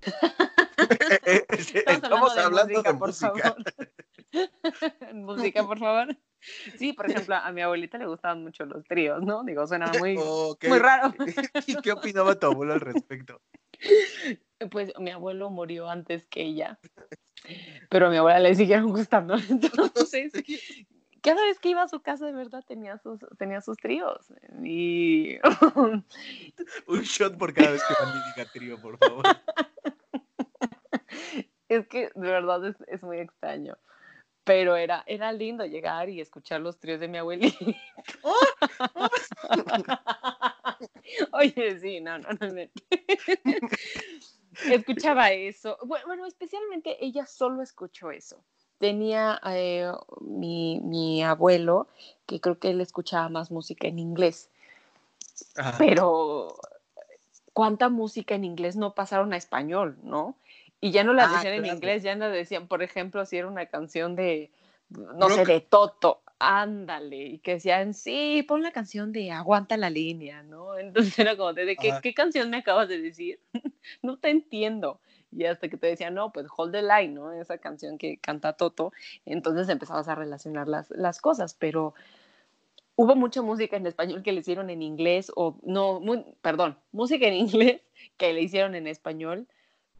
[1.87, 3.55] Estamos, hablando, de, música, por Favor.
[5.13, 6.17] música, por favor.
[6.77, 9.43] Sí, por ejemplo, a mi abuelita le gustaban mucho los tríos, ¿no?
[9.43, 11.13] Digo, suena muy, muy raro.
[11.67, 13.41] ¿Y qué opinaba tu abuelo al respecto?
[14.69, 16.79] Pues mi abuelo murió antes que ella,
[17.89, 19.35] pero a mi abuela le siguieron gustando.
[19.49, 20.33] Entonces,
[21.21, 24.31] cada vez que iba a su casa, de verdad, tenía sus, tenía sus tríos.
[24.63, 25.37] Y...
[26.87, 29.25] Un shot por cada vez que van y diga trío, por favor.
[31.67, 33.75] Es que de verdad es, es muy extraño
[34.45, 37.57] pero era, era lindo llegar y escuchar los tríos de mi abuelita.
[41.33, 42.61] Oye, sí, no, no, no.
[44.71, 45.77] Escuchaba eso.
[45.83, 48.37] Bueno, especialmente ella solo escuchó eso.
[48.77, 49.91] Tenía eh,
[50.21, 51.87] mi, mi, abuelo,
[52.27, 54.51] que creo que él escuchaba más música en inglés.
[55.79, 56.55] Pero
[57.51, 60.35] cuánta música en inglés no pasaron a español, ¿no?
[60.85, 63.47] Y ya no la ah, decían en inglés, ya no decían, por ejemplo, si era
[63.47, 64.51] una canción de,
[64.89, 69.89] no sé, de Toto, ándale, y que decían, sí, pon la canción de Aguanta la
[69.89, 70.77] línea, ¿no?
[70.77, 73.39] Entonces era como, ¿de qué, qué canción me acabas de decir?
[74.03, 74.99] no te entiendo.
[75.31, 77.31] Y hasta que te decían, no, pues Hold the Line, ¿no?
[77.31, 78.93] Esa canción que canta Toto,
[79.25, 81.95] entonces empezabas a relacionar las, las cosas, pero
[82.95, 85.99] hubo mucha música en español que le hicieron en inglés, o no,
[86.43, 87.81] perdón, música en inglés
[88.17, 89.47] que le hicieron en español,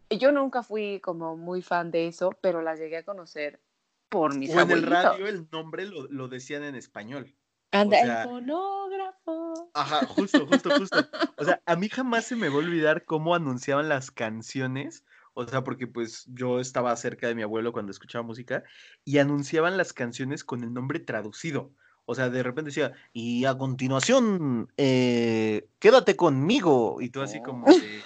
[0.10, 3.62] yo nunca fui como muy fan de eso, pero la llegué a conocer
[4.10, 7.36] por mis o en el radio el nombre lo, lo decían en español.
[7.72, 9.72] Anda, el fonógrafo.
[9.74, 10.98] Ajá, justo, justo, justo.
[11.38, 15.04] O sea, a mí jamás se me va a olvidar cómo anunciaban las canciones.
[15.34, 18.64] O sea, porque pues yo estaba cerca de mi abuelo cuando escuchaba música
[19.04, 21.74] y anunciaban las canciones con el nombre traducido.
[22.06, 27.02] O sea, de repente decía, y a continuación, eh, quédate conmigo.
[27.02, 28.02] Y tú así como, ¿qué,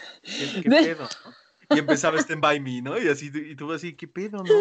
[0.64, 1.08] qué pedo?
[1.70, 2.98] Y empezaba Stand By Me, ¿no?
[3.00, 4.54] Y así, y tú así, ¿qué pedo, no?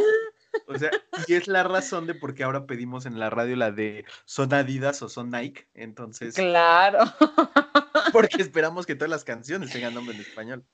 [0.67, 0.91] O sea,
[1.27, 4.53] y es la razón de por qué ahora pedimos en la radio la de son
[4.53, 6.35] Adidas o son Nike, entonces.
[6.35, 6.99] Claro.
[8.13, 10.65] Porque esperamos que todas las canciones tengan nombre en español.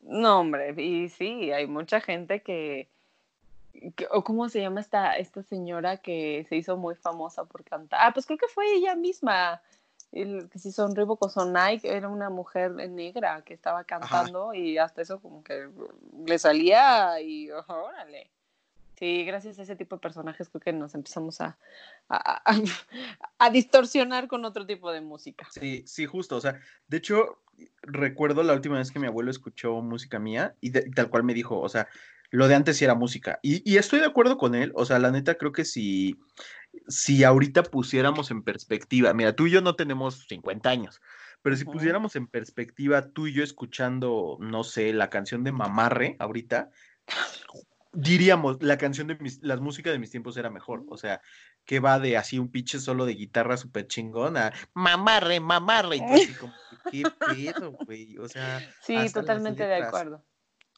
[0.00, 2.88] No, hombre, y sí, hay mucha gente que,
[4.10, 8.00] o cómo se llama esta, esta señora que se hizo muy famosa por cantar.
[8.02, 9.62] Ah, pues creo que fue ella misma,
[10.12, 14.54] el, que si son Reebok o son Nike, era una mujer negra que estaba cantando
[14.54, 15.68] y hasta eso como que
[16.26, 18.30] le salía y órale.
[19.00, 21.56] Sí, gracias a ese tipo de personajes creo que nos empezamos a,
[22.10, 22.42] a,
[23.38, 25.48] a, distorsionar con otro tipo de música.
[25.50, 26.36] Sí, sí, justo.
[26.36, 27.38] O sea, de hecho,
[27.80, 31.58] recuerdo la última vez que mi abuelo escuchó música mía y, tal cual me dijo,
[31.58, 31.88] o sea,
[32.30, 33.40] lo de antes sí era música.
[33.42, 34.70] Y, y, estoy de acuerdo con él.
[34.74, 36.18] O sea, la neta creo que si
[36.88, 41.00] si ahorita pusiéramos en perspectiva, mira, tú y yo no tenemos 50 años,
[41.42, 46.16] pero si pusiéramos en perspectiva tú y yo escuchando, no sé, la canción de Mamarre
[46.18, 46.70] ahorita,
[47.92, 51.20] diríamos, la canción de mis, las músicas de mis tiempos era mejor, o sea,
[51.64, 56.34] que va de así un pinche solo de guitarra súper chingona, mamarre, mamarre, y así
[56.34, 56.52] como,
[56.90, 57.02] qué
[57.34, 58.60] pedo, güey, o sea.
[58.82, 60.24] Sí, totalmente de acuerdo.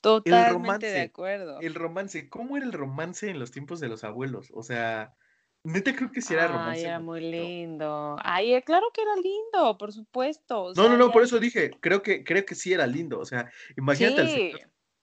[0.00, 1.60] Totalmente de acuerdo.
[1.60, 4.48] El romance, ¿cómo era el romance en los tiempos de los abuelos?
[4.52, 5.14] O sea,
[5.64, 6.80] Neta creo que sí era romance.
[6.80, 8.16] Ay, era muy lindo.
[8.22, 10.72] Ay, eh, claro que era lindo, por supuesto.
[10.74, 13.20] no, no, no, por eso dije, creo que, creo que sí era lindo.
[13.20, 14.54] O sea, imagínate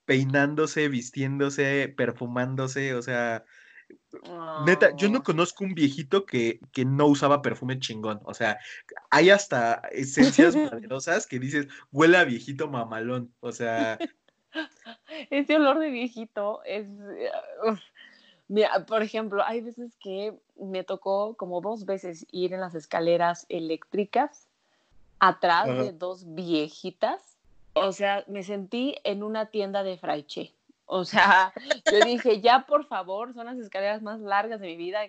[0.09, 3.45] peinándose, vistiéndose, perfumándose, o sea,
[4.65, 8.57] neta, yo no conozco un viejito que, que no usaba perfume chingón, o sea,
[9.11, 10.55] hay hasta esencias
[10.89, 13.99] maderosas que dices, huele a viejito mamalón, o sea,
[15.29, 16.87] Ese olor de viejito es...
[16.87, 17.29] eh.
[18.49, 23.45] Mira, por ejemplo, hay veces que me tocó como dos veces ir en las escaleras
[23.47, 24.47] eléctricas
[25.19, 25.83] atrás Ajá.
[25.83, 27.37] de dos viejitas.
[27.73, 30.51] O sea, me sentí en una tienda de fraiche.
[30.87, 31.53] O sea,
[31.91, 35.01] yo dije, ya por favor, son las escaleras más largas de mi vida.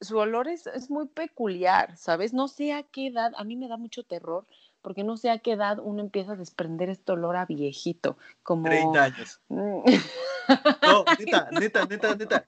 [0.00, 2.32] Su olor es, es muy peculiar, ¿sabes?
[2.32, 4.46] No sé a qué edad, a mí me da mucho terror,
[4.82, 8.64] porque no sé a qué edad uno empieza a desprender este olor a viejito, como...
[8.64, 9.40] 30 años.
[9.48, 9.82] Mm,
[10.82, 12.46] No, neta, neta, neta, neta.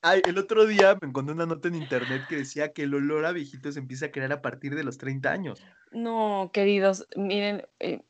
[0.00, 3.26] Ay, el otro día me encontré una nota en internet que decía que el olor
[3.26, 5.62] a viejito se empieza a crear a partir de los 30 años.
[5.92, 8.00] No, queridos, miren, eh,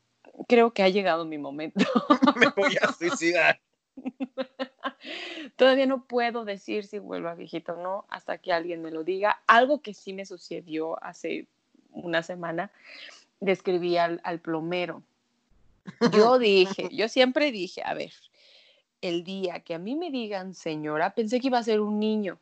[0.48, 1.84] creo que ha llegado mi momento.
[2.36, 3.60] Me voy a suicidar.
[5.56, 9.04] Todavía no puedo decir si vuelvo a viejito o no hasta que alguien me lo
[9.04, 9.42] diga.
[9.46, 11.46] Algo que sí me sucedió hace
[11.90, 12.72] una semana,
[13.40, 15.02] le escribí al, al plomero.
[16.12, 18.12] Yo dije, yo siempre dije, a ver,
[19.02, 22.38] el día que a mí me digan señora, pensé que iba a ser un niño.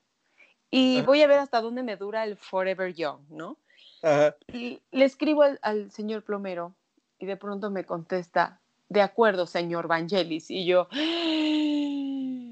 [0.70, 3.56] Y voy a ver hasta dónde me dura el Forever Young, ¿no?
[4.02, 4.36] Ajá.
[4.52, 6.72] Y le escribo al, al señor plomero
[7.18, 10.50] y de pronto me contesta, de acuerdo, señor Vangelis.
[10.50, 10.92] Y yo, o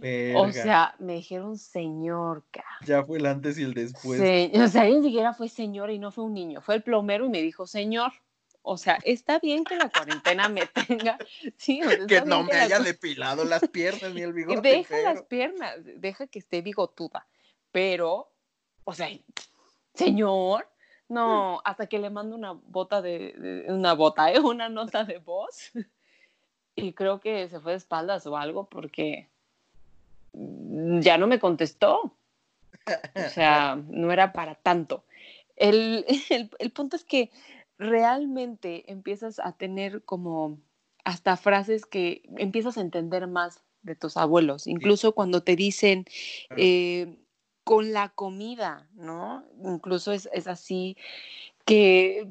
[0.01, 0.53] Verga.
[0.53, 2.65] sea, me dijeron señor, ca.
[2.85, 4.19] Ya fue el antes y el después.
[4.21, 7.27] Se- o sea, ni siquiera fue señor y no fue un niño, fue el plomero
[7.27, 8.13] y me dijo señor.
[8.63, 11.19] O sea, está bien que la cuarentena me tenga,
[11.57, 14.61] sí, o sea, está Que no me haya depilado las piernas ni el bigote.
[14.61, 17.27] deja las piernas, deja que esté bigotuda,
[17.73, 18.31] pero,
[18.85, 19.09] o sea,
[19.95, 20.69] señor,
[21.09, 24.39] no, hasta que le mando una bota de, de- una bota, ¿eh?
[24.41, 25.73] una nota de voz,
[26.77, 29.27] y creo que se fue de espaldas o algo porque
[30.35, 32.15] mm, ya no me contestó,
[33.15, 35.05] o sea, no era para tanto.
[35.57, 37.31] El, el, el punto es que
[37.81, 40.61] realmente empiezas a tener como
[41.03, 46.05] hasta frases que empiezas a entender más de tus abuelos, incluso cuando te dicen
[46.57, 47.19] eh,
[47.65, 49.47] con la comida, ¿no?
[49.65, 50.99] Incluso es, es así
[51.65, 52.29] que,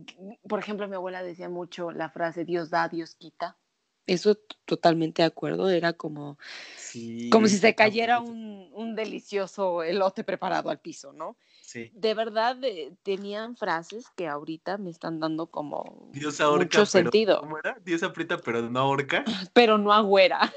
[0.47, 3.57] por ejemplo, mi abuela decía mucho la frase Dios da, Dios quita.
[4.05, 6.37] Eso totalmente de acuerdo, era como,
[6.75, 11.37] Sí, como si se cayera un, un delicioso elote preparado al piso, ¿no?
[11.69, 11.91] Sí.
[11.93, 16.85] De verdad eh, tenían frases que ahorita me están dando como Dios ahorca, mucho pero-
[16.87, 17.77] sentido, ¿Cómo era?
[17.85, 19.23] Dios aprieta, pero no ahorca.
[19.53, 20.51] pero no agüera.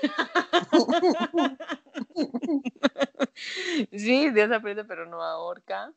[3.92, 5.92] sí, Dios aprieta, pero no ahorca.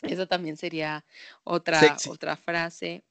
[0.00, 1.04] Eso también sería
[1.44, 2.08] otra, Sexy.
[2.08, 3.02] otra frase.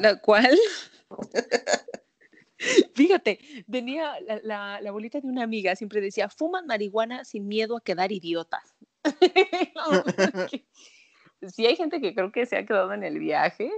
[0.00, 0.58] La cual,
[2.94, 3.38] fíjate,
[3.70, 7.80] tenía la, la, la abuelita de una amiga, siempre decía, fuman marihuana sin miedo a
[7.80, 8.74] quedar idiotas.
[11.46, 13.70] sí hay gente que creo que se ha quedado en el viaje.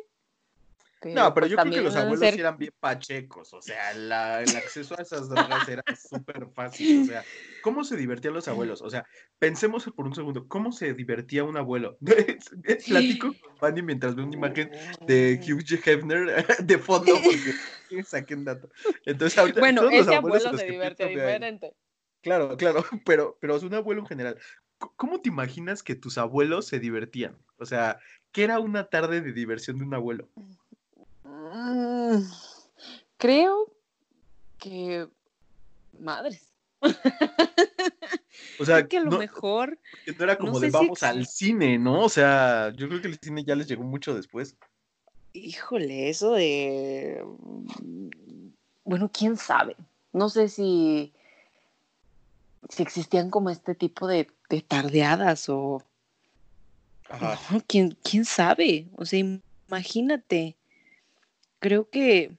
[1.03, 4.43] No, pero pues yo creo que los abuelos ser- eran bien pachecos, o sea, la-
[4.43, 7.25] el acceso a esas drogas era súper fácil, o sea,
[7.63, 8.83] ¿cómo se divertían los abuelos?
[8.83, 9.07] O sea,
[9.39, 11.97] pensemos por un segundo, ¿cómo se divertía un abuelo?
[12.87, 14.71] Platico con Fanny mientras veo una imagen
[15.07, 18.69] de Hugh Hefner de fondo porque saqué un dato.
[19.07, 21.75] Entonces, ahorita Bueno, todos los ese abuelos abuelo se divierte ahí- diferente.
[22.21, 24.39] Claro, claro, pero, pero es un abuelo en general.
[24.97, 27.37] ¿Cómo te imaginas que tus abuelos se divertían?
[27.59, 27.99] O sea,
[28.33, 30.29] ¿qué era una tarde de diversión de un abuelo?
[31.25, 32.23] Mm,
[33.19, 33.71] creo
[34.59, 35.07] que
[35.99, 36.51] madres.
[38.59, 40.73] O sea, Creo que a lo no, mejor que no era no como sé de
[40.73, 42.03] si vamos al cine, ¿no?
[42.03, 44.57] O sea, yo creo que el cine ya les llegó mucho después.
[45.33, 47.25] Híjole, eso de...
[48.85, 49.77] Bueno, quién sabe.
[50.13, 51.13] No sé si,
[52.69, 55.83] si existían como este tipo de, de tardeadas o...
[57.09, 57.39] Ajá.
[57.51, 58.89] No, ¿quién, quién sabe?
[58.97, 59.25] O sea,
[59.69, 60.57] imagínate.
[61.59, 62.37] Creo que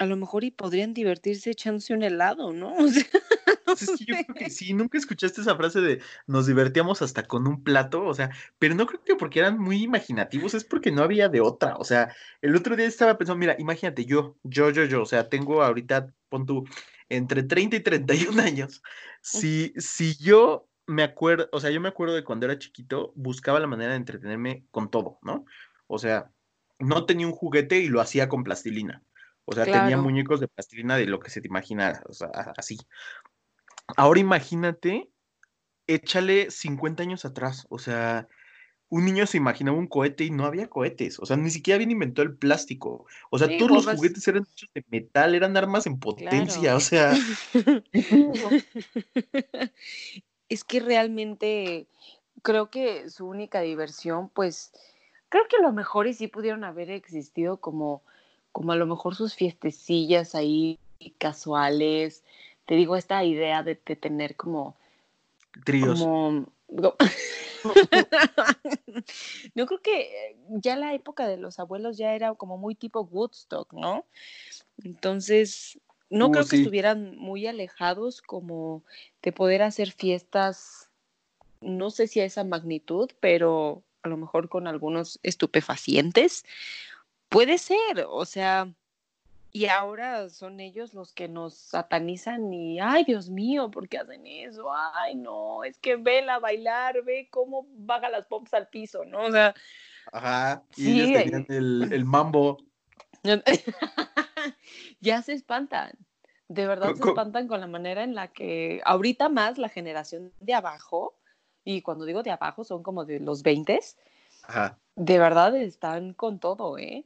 [0.00, 2.74] a lo mejor y podrían divertirse echándose un helado, ¿no?
[3.70, 6.46] O sea, no es que yo creo que sí, nunca escuchaste esa frase de nos
[6.46, 10.54] divertíamos hasta con un plato, o sea, pero no creo que porque eran muy imaginativos,
[10.54, 14.06] es porque no había de otra, o sea, el otro día estaba pensando, mira, imagínate,
[14.06, 16.66] yo, yo, yo, yo, o sea, tengo ahorita, pon tú,
[17.08, 18.82] entre 30 y 31 años,
[19.20, 23.60] si, si yo me acuerdo, o sea, yo me acuerdo de cuando era chiquito, buscaba
[23.60, 25.44] la manera de entretenerme con todo, ¿no?
[25.86, 26.32] O sea,
[26.80, 29.02] no tenía un juguete y lo hacía con plastilina.
[29.44, 32.78] O sea, tenía muñecos de plastilina de lo que se te imaginara, o sea, así.
[33.96, 35.10] Ahora imagínate,
[35.86, 38.26] échale 50 años atrás, o sea,
[38.88, 41.92] un niño se imaginaba un cohete y no había cohetes, o sea, ni siquiera habían
[41.92, 45.86] inventado el plástico, o sea, Sí, todos los juguetes eran hechos de metal, eran armas
[45.86, 46.76] en potencia, Claro.
[46.76, 47.14] o sea,
[50.50, 51.86] Es que realmente
[52.42, 54.72] creo que su única diversión, pues,
[55.30, 58.02] creo que a lo mejor y sí pudieron haber existido como,
[58.52, 60.78] como a lo mejor sus fiestecillas ahí
[61.16, 62.24] casuales.
[62.66, 64.76] Te digo, esta idea de, de tener como,
[65.64, 66.00] tríos.
[66.00, 66.46] como...
[66.68, 66.94] no,
[69.54, 73.72] Yo creo que ya la época de los abuelos ya era como muy tipo Woodstock,
[73.72, 74.04] ¿no?
[74.82, 75.78] Entonces,
[76.10, 76.56] no Uh, creo que sí.
[76.58, 78.82] estuvieran muy alejados como
[79.22, 80.90] de poder hacer fiestas,
[81.60, 86.44] no sé si a esa magnitud, pero a lo mejor con algunos estupefacientes.
[87.28, 88.72] Puede ser, o sea,
[89.52, 94.26] y ahora son ellos los que nos satanizan y, ay, Dios mío, ¿por qué hacen
[94.26, 94.70] eso?
[94.94, 99.24] Ay, no, es que vela bailar, ve cómo baja las pompas al piso, ¿no?
[99.24, 99.54] O sea,
[100.12, 102.58] Ajá, y Sí, ellos tenían el, el mambo.
[105.00, 105.92] ya se espantan.
[106.48, 110.54] De verdad se espantan con la manera en la que ahorita más la generación de
[110.54, 111.14] abajo,
[111.64, 113.78] y cuando digo de abajo son como de los 20,
[114.42, 114.78] Ajá.
[114.96, 117.04] de verdad están con todo, ¿eh?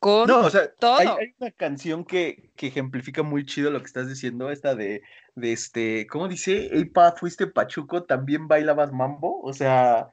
[0.00, 0.98] Con No, o sea, todo.
[0.98, 5.02] hay, hay una canción que, que ejemplifica muy chido lo que estás diciendo, esta de,
[5.34, 6.68] de este, ¿cómo dice?
[6.72, 10.10] Ey, pa, fuiste pachuco, también bailabas mambo, o sea,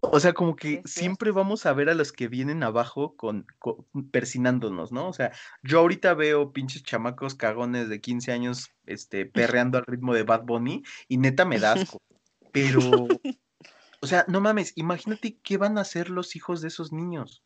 [0.00, 3.86] o sea, como que siempre vamos a ver a los que vienen abajo con, con-
[4.10, 5.08] persinándonos, ¿no?
[5.08, 5.32] O sea,
[5.62, 9.26] yo ahorita veo pinches chamacos cagones de 15 años, este,
[9.66, 11.98] perreando al ritmo de Bad Bunny, y neta me da asco,
[12.52, 12.80] pero,
[14.00, 17.42] o sea, no mames, imagínate qué van a hacer los hijos de esos niños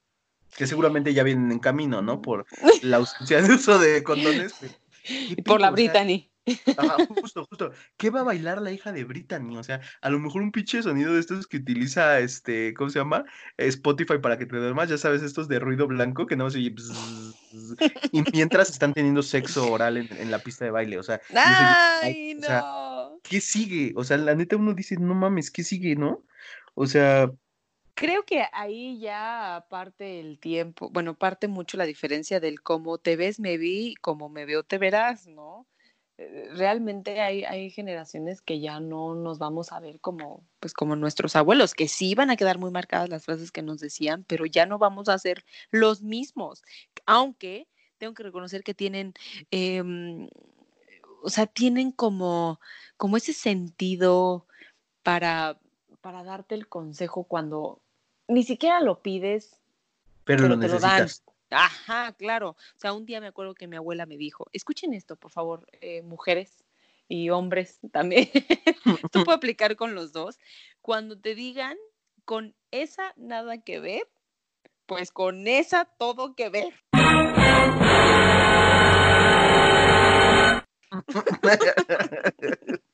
[0.57, 2.21] que seguramente ya vienen en camino, ¿no?
[2.21, 2.47] Por
[2.83, 4.55] la ausencia de uso de condones.
[4.61, 6.30] pero, ¿qué Y por la Brittany.
[6.77, 7.73] Ajá, justo, justo.
[7.97, 9.57] ¿Qué va a bailar la hija de Brittany?
[9.57, 12.99] O sea, a lo mejor un pinche sonido de estos que utiliza, este, ¿cómo se
[12.99, 13.25] llama?
[13.57, 16.75] Spotify para que te duermas, ya sabes, estos de ruido blanco que no se oye
[18.13, 21.21] y mientras están teniendo sexo oral en, en la pista de baile, o sea.
[23.23, 23.93] ¿qué sigue?
[23.97, 26.25] O sea, la neta uno dice, no mames, ¿qué sigue, no?
[26.75, 27.31] O sea,
[28.01, 33.17] Creo que ahí ya parte el tiempo, bueno, parte mucho la diferencia del cómo te
[33.17, 35.67] ves, me vi, cómo me veo, te verás, ¿no?
[36.21, 40.95] Eh, Realmente hay, hay generaciones que ya no nos vamos a ver como, pues como
[40.95, 44.45] nuestros abuelos, que sí van a quedar muy marcadas las frases que nos decían, pero
[44.45, 46.63] ya no vamos a ser los mismos.
[47.07, 49.15] Aunque tengo que reconocer que tienen,
[49.51, 50.29] em,
[51.23, 52.61] o sea, tienen como,
[52.99, 54.47] como ese sentido
[55.03, 55.59] para,
[56.03, 57.81] para darte el consejo cuando
[58.29, 59.59] ni siquiera lo pides,
[60.25, 61.09] pero, pero lo te lo dan.
[61.51, 62.51] Ajá, claro.
[62.51, 65.67] O sea, un día me acuerdo que mi abuela me dijo, escuchen esto, por favor,
[65.81, 66.65] eh, mujeres
[67.09, 68.31] y hombres también.
[69.05, 70.39] Esto puede aplicar con los dos.
[70.81, 71.77] Cuando te digan,
[72.25, 74.09] con esa nada que ver,
[74.87, 76.75] pues con esa todo que ver.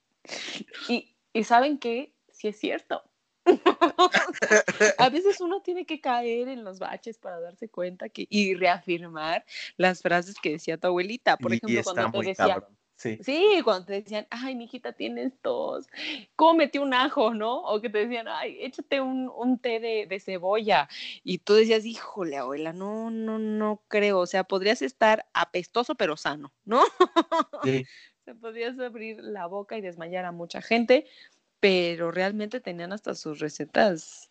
[0.88, 3.03] Y, y saben qué, sí es cierto.
[4.99, 9.45] A veces uno tiene que caer en los baches para darse cuenta que y reafirmar
[9.77, 11.37] las frases que decía tu abuelita.
[11.37, 13.19] Por ejemplo, cuando te decía, cabrón, Sí.
[13.23, 15.87] sí, cuando te decían, ay, mijita, tienes tos,
[16.35, 17.61] cómete un ajo, ¿no?
[17.61, 20.89] O que te decían, ay, échate un, un té de, de cebolla.
[21.23, 24.21] Y tú decías, híjole, abuela, no, no, no creo.
[24.21, 26.83] O sea, podrías estar apestoso pero sano, ¿no?
[27.65, 27.85] Sí.
[28.25, 31.07] Se podías abrir la boca y desmayar a mucha gente,
[31.61, 34.31] pero realmente tenían hasta sus recetas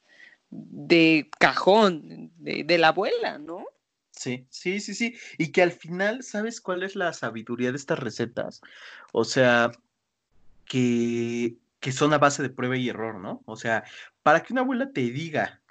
[0.49, 3.65] de cajón, de, de la abuela, ¿no?
[4.11, 5.15] Sí, sí, sí, sí.
[5.37, 8.61] Y que al final, ¿sabes cuál es la sabiduría de estas recetas?
[9.11, 9.71] O sea,
[10.65, 13.41] que, que son a base de prueba y error, ¿no?
[13.45, 13.83] O sea,
[14.23, 15.61] para que una abuela te diga,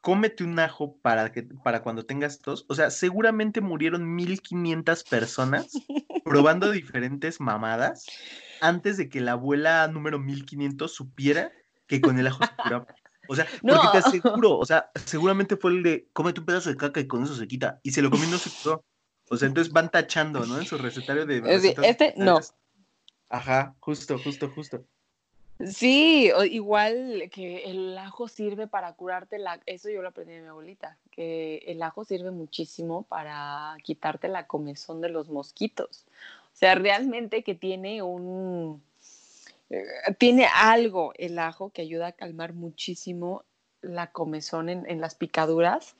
[0.00, 5.68] cómete un ajo para, que, para cuando tengas tos, o sea, seguramente murieron 1500 personas
[6.24, 8.06] probando diferentes mamadas
[8.60, 11.52] antes de que la abuela número 1500 supiera
[11.86, 12.86] que con el ajo se curaba.
[13.28, 16.76] O sea, porque te aseguro, o sea, seguramente fue el de cómete un pedazo de
[16.76, 17.80] caca y con eso se quita.
[17.82, 18.84] Y se lo comió y no se curó.
[19.28, 20.58] O sea, entonces van tachando, ¿no?
[20.58, 21.36] En su recetario de.
[21.36, 22.40] Es decir, recetas este no.
[23.28, 24.84] Ajá, justo, justo, justo.
[25.66, 30.48] Sí, igual que el ajo sirve para curarte la, eso yo lo aprendí de mi
[30.48, 36.06] abuelita, que el ajo sirve muchísimo para quitarte la comezón de los mosquitos.
[36.52, 38.82] O sea, realmente que tiene un,
[39.68, 39.84] eh,
[40.18, 43.44] tiene algo el ajo que ayuda a calmar muchísimo
[43.82, 45.94] la comezón en, en las picaduras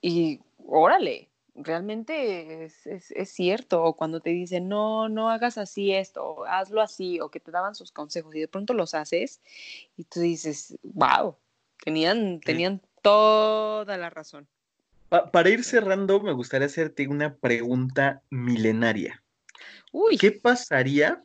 [0.00, 3.82] y órale, realmente es, es, es, cierto.
[3.82, 7.50] O cuando te dicen, no, no hagas así esto, o hazlo así, o que te
[7.50, 9.40] daban sus consejos y de pronto los haces
[9.96, 11.36] y tú dices, wow,
[11.84, 14.48] Tenían, tenían toda la razón.
[15.08, 19.22] para ir cerrando, me gustaría hacerte una pregunta milenaria.
[19.92, 20.18] Uy.
[20.18, 21.22] ¿Qué pasaría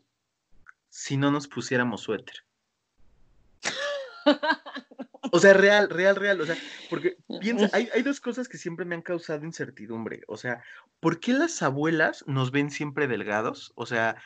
[0.89, 2.35] si no nos pusiéramos suéter?
[5.31, 6.41] O sea, real, real, real.
[6.41, 6.57] O sea,
[6.89, 10.21] porque piensa, hay, hay, dos cosas que siempre me han causado incertidumbre.
[10.27, 10.61] O sea,
[10.99, 13.71] ¿por qué las abuelas nos ven siempre delgados?
[13.75, 14.17] O sea,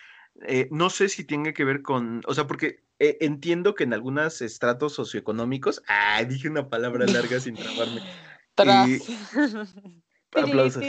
[0.47, 3.93] eh, no sé si tenga que ver con, o sea, porque eh, entiendo que en
[3.93, 8.01] algunos estratos socioeconómicos, ah, dije una palabra larga sin trabarme.
[8.55, 9.01] Tras.
[10.35, 10.83] Aplausos.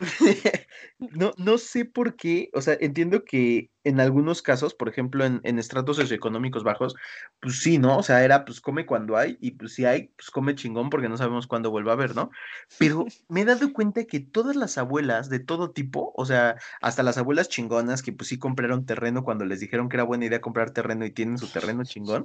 [0.98, 5.40] no, no sé por qué, o sea, entiendo que en algunos casos, por ejemplo, en,
[5.42, 6.94] en, estratos socioeconómicos bajos,
[7.40, 7.98] pues sí, ¿no?
[7.98, 11.08] O sea, era pues come cuando hay, y pues si hay, pues come chingón porque
[11.08, 12.30] no sabemos cuándo vuelva a haber, ¿no?
[12.78, 17.02] Pero me he dado cuenta que todas las abuelas de todo tipo, o sea, hasta
[17.02, 20.40] las abuelas chingonas que pues sí compraron terreno cuando les dijeron que era buena idea
[20.40, 22.24] comprar terreno y tienen su terreno chingón,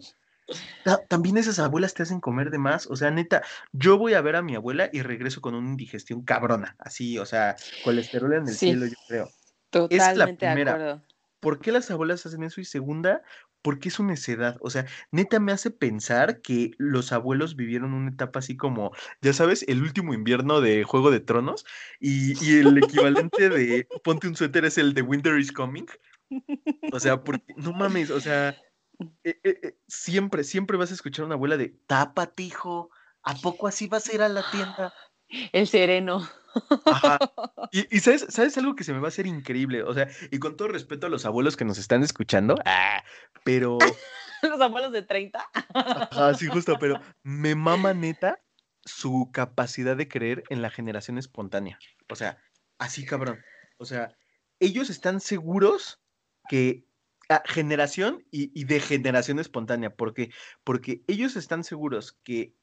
[1.08, 4.36] también esas abuelas te hacen comer de más, o sea, neta, yo voy a ver
[4.36, 8.54] a mi abuela y regreso con una indigestión cabrona, así, o sea, colesterol en el
[8.54, 8.68] Sí.
[8.68, 9.30] cielo, yo creo.
[9.70, 10.72] Totalmente de primera.
[10.74, 11.04] acuerdo.
[11.40, 12.62] ¿Por qué las abuelas hacen eso?
[12.62, 13.22] Y segunda,
[13.62, 14.58] porque es una necedad.
[14.62, 18.92] O sea, neta me hace pensar que los abuelos vivieron una etapa así como,
[19.22, 21.66] ya sabes, el último invierno de Juego de Tronos
[22.00, 25.86] y, y el equivalente de ponte un suéter es el de Winter is Coming.
[26.92, 28.56] O sea, porque, no mames, o sea,
[29.24, 32.90] eh, eh, eh, siempre, siempre vas a escuchar a una abuela de, tápate, hijo,
[33.24, 34.94] ¿a poco así vas a ir a la tienda?
[35.52, 36.28] El sereno.
[36.86, 37.18] Ajá.
[37.72, 39.82] Y, y sabes, ¿sabes algo que se me va a hacer increíble?
[39.82, 43.04] O sea, y con todo respeto a los abuelos que nos están escuchando, ah,
[43.44, 43.80] pero,
[44.44, 45.50] Los abuelos de 30.
[45.74, 48.40] ajá, sí, justo, pero me mama neta
[48.86, 51.80] su capacidad de creer en la generación espontánea.
[52.10, 52.38] O sea,
[52.78, 53.42] así cabrón.
[53.78, 54.16] O sea,
[54.60, 56.02] ellos están seguros
[56.50, 56.86] que
[57.46, 60.30] generación y, y de generación espontánea, porque,
[60.64, 62.54] porque ellos están seguros que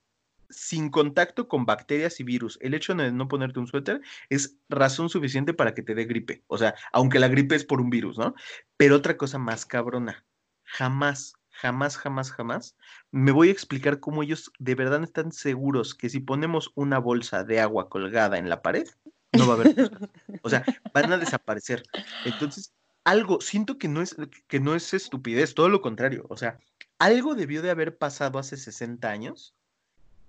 [0.51, 5.09] sin contacto con bacterias y virus, el hecho de no ponerte un suéter es razón
[5.09, 6.43] suficiente para que te dé gripe.
[6.49, 8.35] O sea, aunque la gripe es por un virus, ¿no?
[8.77, 10.25] Pero otra cosa más cabrona,
[10.65, 12.77] jamás, jamás, jamás, jamás
[13.11, 17.45] me voy a explicar cómo ellos de verdad están seguros que si ponemos una bolsa
[17.45, 18.89] de agua colgada en la pared,
[19.33, 19.75] no va a haber.
[20.43, 20.65] O sea,
[20.95, 21.83] van a desaparecer.
[22.25, 22.73] Entonces,
[23.05, 26.27] algo, siento que no es, que no es estupidez, todo lo contrario.
[26.29, 26.59] O sea,
[26.99, 29.55] algo debió de haber pasado hace 60 años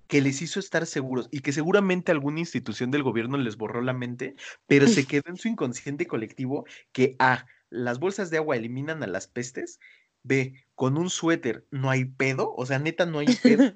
[0.07, 3.93] que les hizo estar seguros y que seguramente alguna institución del gobierno les borró la
[3.93, 4.35] mente,
[4.67, 9.07] pero se quedó en su inconsciente colectivo que A, las bolsas de agua eliminan a
[9.07, 9.79] las pestes,
[10.23, 13.71] B, con un suéter no hay pedo, o sea, neta no hay pedo,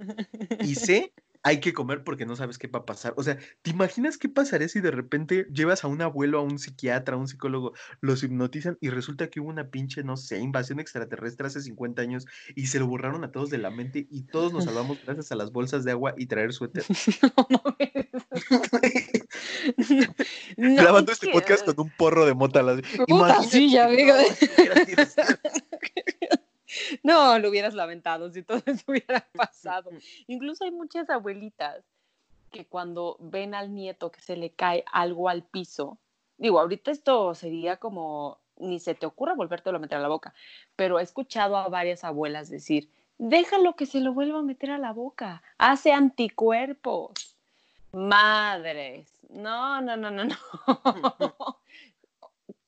[0.60, 1.14] y C,
[1.48, 3.14] hay que comer porque no sabes qué va a pasar.
[3.18, 6.58] O sea, ¿te imaginas qué pasaría si de repente llevas a un abuelo, a un
[6.58, 10.80] psiquiatra, a un psicólogo, los hipnotizan y resulta que hubo una pinche, no sé, invasión
[10.80, 12.26] extraterrestre hace 50 años
[12.56, 15.36] y se lo borraron a todos de la mente y todos nos salvamos gracias a
[15.36, 16.84] las bolsas de agua y traer suéter?
[17.22, 17.94] No mames.
[20.58, 22.64] No, Grabando es este podcast con un porro de mota.
[22.64, 24.16] las- Puta, sí, ya que veo.
[24.16, 24.94] todo estuviera así,
[27.04, 29.92] No, lo hubieras lamentado si todo eso hubiera pasado.
[30.28, 31.84] Incluso hay muchas abuelitas
[32.52, 35.98] que cuando ven al nieto que se le cae algo al piso,
[36.38, 40.34] digo, ahorita esto sería como, ni se te ocurra volvértelo a meter a la boca,
[40.76, 44.78] pero he escuchado a varias abuelas decir, déjalo que se lo vuelva a meter a
[44.78, 47.36] la boca, hace anticuerpos.
[47.92, 50.36] Madres, no, no, no, no, no.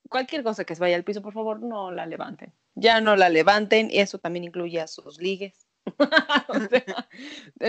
[0.08, 2.52] Cualquier cosa que se vaya al piso, por favor, no la levanten.
[2.74, 5.66] Ya no la levanten, y eso también incluye a sus ligues.
[6.48, 7.08] O sea,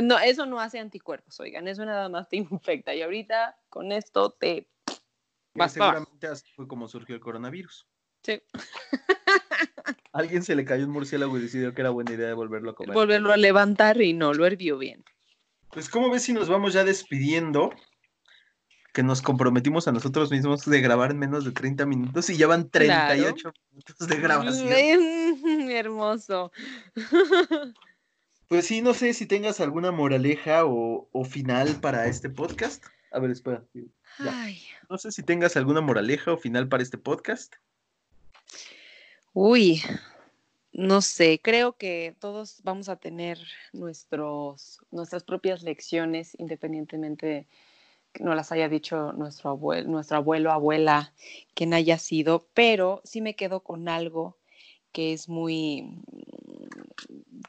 [0.02, 2.94] no, eso no hace anticuerpos, oigan, eso nada más te infecta.
[2.94, 4.70] Y ahorita con esto te.
[5.54, 7.88] Vas seguramente así fue como surgió el coronavirus.
[8.24, 8.42] Sí,
[10.12, 12.76] Alguien se le cayó un murciélago y decidió que era buena idea de volverlo a
[12.76, 12.94] comer.
[12.94, 15.04] volverlo a levantar y no lo hervió bien.
[15.72, 17.70] Pues, ¿cómo ves si nos vamos ya despidiendo?
[18.94, 22.48] Que nos comprometimos a nosotros mismos de grabar en menos de 30 minutos y ya
[22.48, 24.70] van 38 minutos de grabación.
[25.72, 26.52] Hermoso.
[28.50, 32.84] Pues sí, no sé si tengas alguna moraleja o, o final para este podcast.
[33.12, 33.64] A ver, espera.
[34.18, 34.60] Ay.
[34.90, 37.54] No sé si tengas alguna moraleja o final para este podcast.
[39.34, 39.84] Uy,
[40.72, 43.40] no sé, creo que todos vamos a tener
[43.74, 47.48] nuestros, nuestras propias lecciones, independientemente de
[48.20, 51.14] no las haya dicho nuestro abuelo, nuestro abuelo, abuela,
[51.54, 54.38] quien haya sido, pero sí me quedo con algo
[54.92, 56.68] que es muy mm,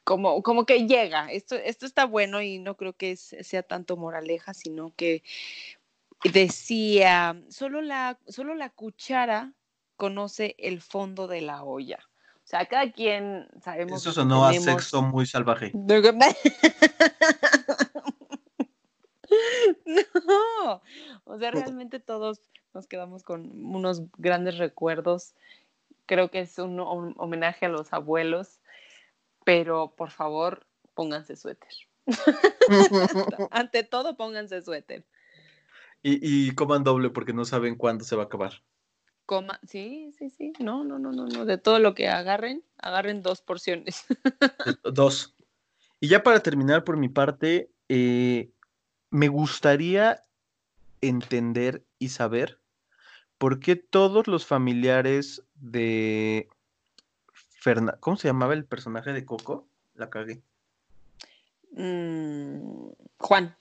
[0.04, 1.30] como, como que llega.
[1.32, 5.22] Esto, esto está bueno y no creo que es- sea tanto moraleja, sino que
[6.32, 9.52] decía, solo la, solo la cuchara
[9.96, 11.98] conoce el fondo de la olla.
[12.36, 14.00] O sea, cada quien sabemos.
[14.02, 14.82] Eso sonó a tenemos.
[14.82, 15.72] sexo muy salvaje.
[20.26, 20.82] No,
[21.24, 22.40] o sea, realmente todos
[22.74, 25.34] nos quedamos con unos grandes recuerdos.
[26.06, 28.60] Creo que es un, hom- homenaje a los abuelos,
[29.44, 31.72] pero por favor, pónganse suéter.
[33.50, 35.04] Ante todo, pónganse suéter.
[36.02, 38.62] Y, y coman doble porque no saben cuándo se va a acabar.
[39.26, 40.52] Coma, sí, sí, sí.
[40.58, 41.44] No, no, no, no, no.
[41.44, 44.04] De todo lo que agarren, agarren dos porciones.
[44.84, 45.36] Dos.
[46.00, 48.50] Y ya para terminar por mi parte, eh,
[49.10, 50.24] me gustaría
[51.00, 52.60] entender y saber
[53.38, 56.48] por qué todos los familiares de
[57.32, 59.68] Ferna- ¿Cómo se llamaba el personaje de Coco?
[59.94, 60.42] La cagué.
[61.72, 62.88] Mm,
[63.18, 63.56] Juan.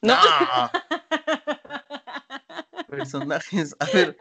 [0.00, 0.14] No.
[0.16, 0.72] ¡Ah!
[2.88, 3.76] Personajes.
[3.80, 4.16] A ver,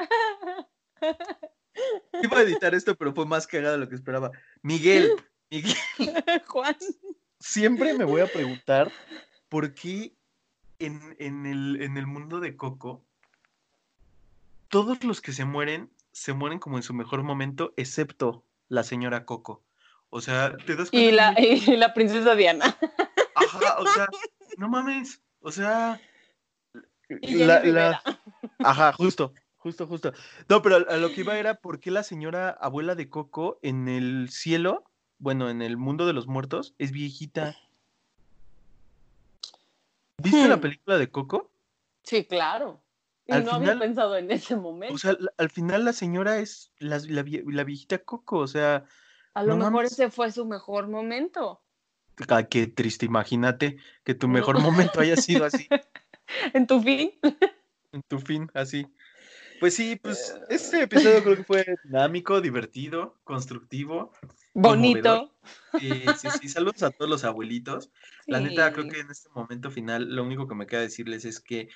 [2.21, 4.31] iba a editar esto, pero fue más cagado de lo que esperaba.
[4.61, 5.11] Miguel.
[5.49, 5.75] Miguel.
[6.47, 6.75] Juan.
[7.39, 8.91] siempre me voy a preguntar
[9.49, 10.13] por qué
[10.79, 13.03] en, en el, en el mundo de Coco
[14.69, 19.23] todos los que se mueren se mueren como en su mejor momento, excepto la señora
[19.23, 19.61] Coco.
[20.09, 21.15] O sea, te das Y cuenta.
[21.31, 22.75] la, que- y la princesa Diana.
[23.35, 24.07] Ajá, o sea,
[24.57, 25.21] no mames.
[25.41, 26.01] O sea.
[27.21, 28.01] Y la- la-.
[28.59, 30.11] Ajá, justo, justo, justo.
[30.49, 33.87] No, pero a lo que iba era por qué la señora abuela de Coco en
[33.87, 34.83] el cielo,
[35.19, 37.55] bueno, en el mundo de los muertos, es viejita.
[40.21, 40.61] ¿Viste la Hmm.
[40.61, 41.51] película de Coco?
[42.03, 42.83] Sí, claro.
[43.25, 44.95] Y Al no final- había pensado en ese momento.
[44.95, 48.85] O sea, al final la señora es la, la vie- la viejita Coco, o sea,
[49.33, 49.91] a lo no mejor mames.
[49.91, 51.61] ese fue su mejor momento.
[52.29, 55.67] ah, qué triste, imagínate que tu mejor momento haya sido así,
[56.53, 57.11] En tu fin.
[57.91, 58.87] en tu fin, así.
[59.59, 64.11] Pues sí, pues este episodio creo que fue dinámico, divertido, constructivo.
[64.53, 65.33] Bonito.
[65.79, 67.91] Sí, sí, sí, saludos a todos los abuelitos.
[68.25, 71.39] La neta, creo que en este momento final, lo único que me queda decirles es
[71.39, 71.69] que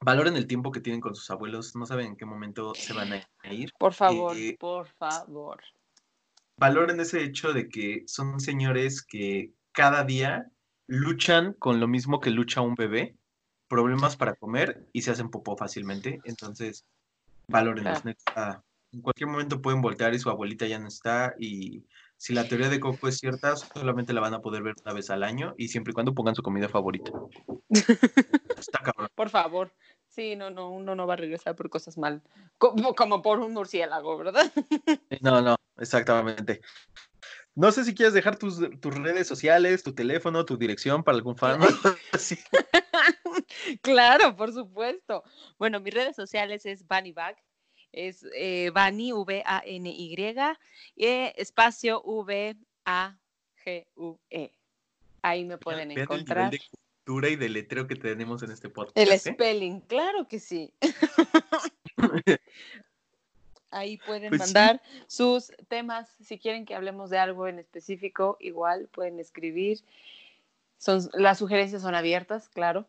[0.00, 3.12] valoren el tiempo que tienen con sus abuelos, no saben en qué momento se van
[3.12, 3.72] a ir.
[3.78, 5.62] Por favor, eh, por favor.
[6.56, 10.50] Valoren ese hecho de que son señores que cada día
[10.86, 13.16] luchan con lo mismo que lucha un bebé,
[13.70, 16.20] problemas para comer y se hacen popó fácilmente.
[16.24, 16.84] Entonces,
[17.48, 18.62] valórenlos, neta.
[18.92, 21.34] En cualquier momento pueden voltear y su abuelita ya no está.
[21.38, 24.92] Y si la teoría de Coco es cierta, solamente la van a poder ver una
[24.92, 27.12] vez al año y siempre y cuando pongan su comida favorita.
[28.58, 29.08] Está cabrón.
[29.14, 29.72] Por favor.
[30.08, 32.20] Sí, no, no, uno no va a regresar por cosas mal.
[32.58, 34.52] Como, como por un murciélago, ¿verdad?
[35.22, 36.60] No, no, exactamente.
[37.54, 41.36] No sé si quieres dejar tus, tus redes sociales, tu teléfono, tu dirección para algún
[41.36, 41.60] fan.
[42.18, 42.36] Sí.
[43.82, 45.22] Claro, por supuesto.
[45.58, 47.36] Bueno, mis redes sociales es Bunny Bag,
[47.92, 50.14] es eh, V-A-N-Y,
[50.96, 52.56] eh, espacio V-A-G-U-E.
[55.22, 56.50] Ahí me pueden Vean el nivel encontrar.
[56.50, 56.60] de
[57.04, 58.96] cultura y de letreo que tenemos en este podcast.
[58.96, 59.18] El ¿eh?
[59.18, 60.72] spelling, claro que sí.
[63.70, 64.46] Ahí pueden Pues sí.
[64.54, 66.08] mandar sus temas.
[66.20, 69.80] Si quieren que hablemos de algo en específico, igual pueden escribir.
[70.78, 72.86] Son, las sugerencias son abiertas, claro.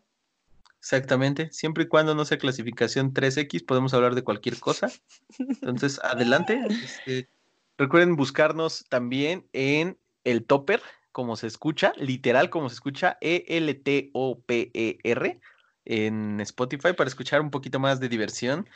[0.82, 1.52] Exactamente.
[1.52, 4.92] Siempre y cuando no sea clasificación 3X, podemos hablar de cualquier cosa.
[5.38, 6.60] Entonces, adelante.
[6.84, 7.30] Este,
[7.78, 15.40] recuerden buscarnos también en el Topper, como se escucha, literal como se escucha, E E-L-T-O-P-E-R,
[15.86, 18.68] en Spotify para escuchar un poquito más de diversión.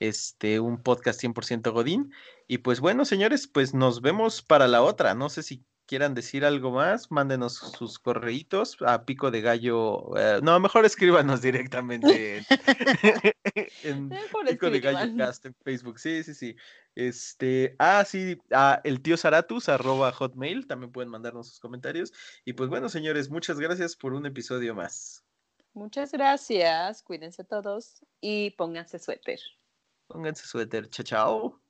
[0.00, 2.12] Este, un podcast 100% Godín.
[2.48, 5.14] Y pues bueno, señores, pues nos vemos para la otra.
[5.14, 10.16] No sé si quieran decir algo más, mándenos sus correitos a pico de gallo.
[10.16, 12.44] eh, no, mejor escríbanos directamente
[13.82, 15.98] en, Mejor pico de gallo cast en Facebook.
[15.98, 16.56] Sí, sí, sí.
[16.94, 22.12] Este, ah, sí, a el tío Zaratus, arroba hotmail, también pueden mandarnos sus comentarios.
[22.44, 25.24] Y pues bueno, señores, muchas gracias por un episodio más.
[25.74, 27.02] Muchas gracias.
[27.02, 29.40] Cuídense todos y pónganse suéter.
[30.06, 30.88] Pónganse suéter.
[30.88, 31.61] Chao, chao.